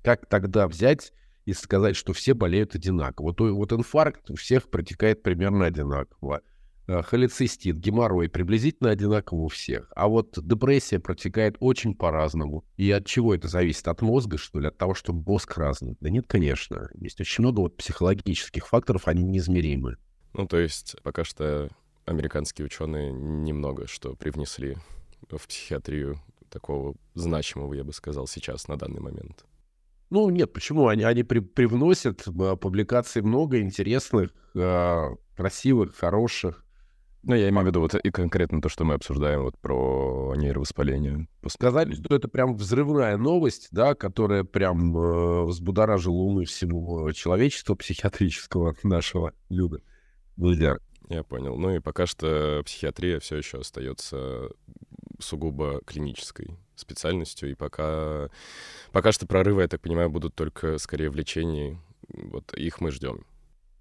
Как 0.04 0.26
тогда 0.28 0.68
взять 0.68 1.14
и 1.50 1.54
сказать, 1.54 1.96
что 1.96 2.14
все 2.14 2.34
болеют 2.34 2.76
одинаково. 2.76 3.28
Вот, 3.28 3.42
вот 3.42 3.74
инфаркт 3.74 4.30
у 4.30 4.36
всех 4.36 4.70
протекает 4.70 5.24
примерно 5.24 5.66
одинаково. 5.66 6.42
Э, 6.88 7.02
холецистит, 7.02 7.78
геморрой 7.78 8.30
приблизительно 8.30 8.92
одинаково 8.92 9.40
у 9.40 9.48
всех. 9.48 9.92
А 9.96 10.08
вот 10.08 10.38
депрессия 10.46 11.00
протекает 11.00 11.56
очень 11.60 11.96
по-разному. 11.96 12.66
И 12.78 12.92
от 12.92 13.08
чего 13.08 13.34
это 13.34 13.48
зависит? 13.48 13.88
От 13.88 14.02
мозга, 14.02 14.38
что 14.38 14.60
ли? 14.60 14.68
От 14.68 14.78
того, 14.78 14.94
что 14.94 15.12
мозг 15.12 15.58
разный? 15.58 15.98
Да 16.00 16.10
нет, 16.12 16.26
конечно. 16.28 16.90
Есть 16.94 17.20
очень 17.20 17.44
много 17.44 17.62
вот 17.62 17.78
психологических 17.78 18.68
факторов, 18.68 19.08
они 19.08 19.24
неизмеримы. 19.24 19.98
Ну, 20.34 20.48
то 20.48 20.60
есть 20.60 20.98
пока 21.02 21.24
что 21.24 21.70
американские 22.06 22.66
ученые 22.66 23.12
немного 23.12 23.88
что 23.88 24.16
привнесли 24.16 24.78
в 25.30 25.48
психиатрию 25.48 26.22
такого 26.50 26.96
значимого, 27.16 27.74
я 27.74 27.84
бы 27.84 27.94
сказал, 27.94 28.28
сейчас, 28.28 28.68
на 28.68 28.78
данный 28.78 29.00
момент. 29.00 29.46
Ну, 30.10 30.30
нет, 30.30 30.52
почему? 30.54 30.88
Они, 30.88 31.04
они 31.04 31.24
при, 31.24 31.40
привносят 31.40 32.24
а, 32.28 32.56
публикаций 32.56 33.22
много 33.22 33.60
интересных, 33.60 34.32
э, 34.56 35.10
красивых, 35.36 35.96
хороших. 35.96 36.66
Ну, 37.22 37.36
я 37.36 37.50
имею 37.50 37.66
в 37.66 37.68
виду 37.68 37.82
вот 37.82 37.94
и 37.96 38.12
конкретно 38.12 38.62
то, 38.62 38.70
что 38.70 38.86
мы 38.86 38.94
обсуждаем 38.96 39.42
вот 39.44 39.58
про 39.60 40.34
нейровоспаление. 40.38 41.28
Сказали, 41.48 41.94
что 41.94 42.16
это 42.16 42.28
прям 42.28 42.56
взрывная 42.56 43.18
новость, 43.18 43.68
да, 43.72 43.94
которая 43.94 44.44
прям 44.46 44.98
э, 44.98 45.44
взбудоражила 45.44 46.16
умы 46.16 46.46
всего 46.46 47.12
человечества 47.12 47.76
психиатрического 47.76 48.76
нашего 48.84 49.34
Люда. 49.50 49.82
Друзья. 50.38 50.78
Я 51.10 51.24
понял. 51.24 51.58
Ну 51.58 51.76
и 51.76 51.80
пока 51.80 52.06
что 52.06 52.62
психиатрия 52.66 53.20
все 53.20 53.38
еще 53.38 53.60
остается 53.60 54.50
сугубо 55.20 55.82
клинической 55.86 56.58
специальностью, 56.80 57.52
и 57.52 57.56
пока, 57.56 58.30
пока 58.92 59.12
что 59.12 59.28
прорывы, 59.28 59.64
я 59.64 59.68
так 59.68 59.82
понимаю, 59.82 60.10
будут 60.10 60.36
только 60.36 60.78
скорее 60.78 61.10
в 61.10 61.16
лечении. 61.16 61.80
Вот 62.08 62.54
их 62.54 62.82
мы 62.82 62.92
ждем. 62.92 63.26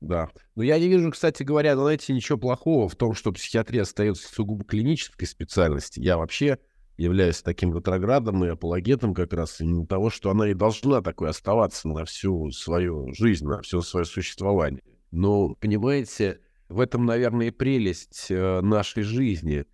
Да. 0.00 0.30
Но 0.54 0.62
я 0.62 0.78
не 0.78 0.88
вижу, 0.88 1.10
кстати 1.10 1.42
говоря, 1.42 1.76
знаете, 1.76 2.12
ничего 2.12 2.38
плохого 2.38 2.88
в 2.88 2.94
том, 2.94 3.14
что 3.14 3.32
психиатрия 3.32 3.82
остается 3.82 4.32
сугубо 4.32 4.64
клинической 4.64 5.26
специальностью. 5.26 6.02
Я 6.02 6.18
вообще 6.18 6.58
являюсь 6.96 7.42
таким 7.42 7.74
ретроградом 7.74 8.44
и 8.44 8.48
апологетом 8.48 9.14
как 9.14 9.32
раз 9.32 9.60
именно 9.60 9.86
того, 9.86 10.10
что 10.10 10.30
она 10.30 10.48
и 10.48 10.54
должна 10.54 11.00
такой 11.00 11.30
оставаться 11.30 11.88
на 11.88 12.04
всю 12.04 12.50
свою 12.50 13.12
жизнь, 13.14 13.46
на 13.46 13.62
все 13.62 13.80
свое 13.80 14.04
существование. 14.04 14.82
Но, 15.10 15.54
понимаете, 15.54 16.40
в 16.68 16.80
этом, 16.80 17.06
наверное, 17.06 17.48
и 17.48 17.50
прелесть 17.50 18.26
э, 18.30 18.60
нашей 18.60 19.02
жизни, 19.02 19.64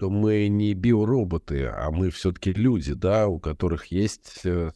что 0.00 0.08
мы 0.08 0.48
не 0.48 0.72
биороботы, 0.72 1.66
а 1.66 1.90
мы 1.90 2.08
все-таки 2.08 2.54
люди, 2.54 2.94
да, 2.94 3.28
у 3.28 3.38
которых 3.38 3.86
есть 3.92 4.40
э, 4.44 4.72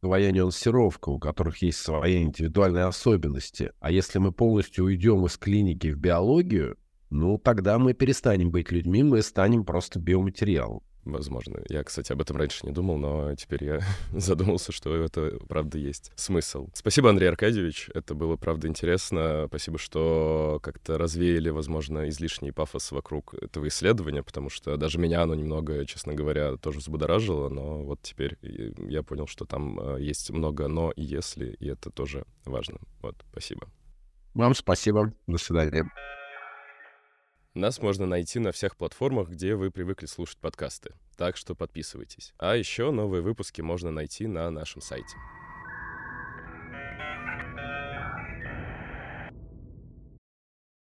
своя 0.00 0.30
нюансировка, 0.30 1.10
у 1.10 1.18
которых 1.18 1.58
есть 1.58 1.80
свои 1.80 2.22
индивидуальные 2.22 2.84
особенности. 2.84 3.72
А 3.80 3.90
если 3.90 4.20
мы 4.20 4.32
полностью 4.32 4.86
уйдем 4.86 5.26
из 5.26 5.36
клиники 5.36 5.88
в 5.88 5.98
биологию, 5.98 6.78
ну, 7.10 7.36
тогда 7.36 7.78
мы 7.78 7.92
перестанем 7.92 8.50
быть 8.50 8.72
людьми, 8.72 9.02
мы 9.02 9.20
станем 9.20 9.66
просто 9.66 9.98
биоматериалом. 10.00 10.82
Возможно. 11.04 11.60
Я, 11.68 11.84
кстати, 11.84 12.12
об 12.12 12.20
этом 12.22 12.36
раньше 12.36 12.66
не 12.66 12.72
думал, 12.72 12.96
но 12.96 13.34
теперь 13.34 13.64
я 13.64 13.80
задумался, 14.12 14.72
что 14.72 14.94
это 14.96 15.38
правда 15.48 15.78
есть 15.78 16.12
смысл. 16.16 16.68
Спасибо, 16.74 17.10
Андрей 17.10 17.28
Аркадьевич. 17.28 17.90
Это 17.94 18.14
было 18.14 18.36
правда 18.36 18.68
интересно. 18.68 19.44
Спасибо, 19.48 19.78
что 19.78 20.60
как-то 20.62 20.98
развеяли, 20.98 21.50
возможно, 21.50 22.08
излишний 22.08 22.52
пафос 22.52 22.92
вокруг 22.92 23.34
этого 23.34 23.68
исследования, 23.68 24.22
потому 24.22 24.50
что 24.50 24.76
даже 24.76 24.98
меня 24.98 25.22
оно 25.22 25.34
немного, 25.34 25.84
честно 25.86 26.14
говоря, 26.14 26.56
тоже 26.56 26.78
взбудоражило, 26.78 27.48
но 27.48 27.82
вот 27.82 28.00
теперь 28.02 28.38
я 28.42 29.02
понял, 29.02 29.26
что 29.26 29.44
там 29.44 29.78
э, 29.80 30.00
есть 30.00 30.30
много 30.30 30.68
«но» 30.68 30.90
и 30.90 31.02
«если», 31.02 31.56
и 31.60 31.68
это 31.68 31.90
тоже 31.90 32.24
важно. 32.44 32.78
Вот, 33.02 33.16
спасибо. 33.30 33.68
Вам 34.34 34.54
спасибо. 34.54 35.12
До 35.26 35.38
свидания. 35.38 35.88
Нас 37.54 37.80
можно 37.80 38.04
найти 38.04 38.40
на 38.40 38.50
всех 38.50 38.76
платформах, 38.76 39.28
где 39.28 39.54
вы 39.54 39.70
привыкли 39.70 40.06
слушать 40.06 40.38
подкасты. 40.38 40.92
Так 41.16 41.36
что 41.36 41.54
подписывайтесь. 41.54 42.34
А 42.36 42.56
еще 42.56 42.90
новые 42.90 43.22
выпуски 43.22 43.60
можно 43.60 43.92
найти 43.92 44.26
на 44.26 44.50
нашем 44.50 44.82
сайте. 44.82 45.16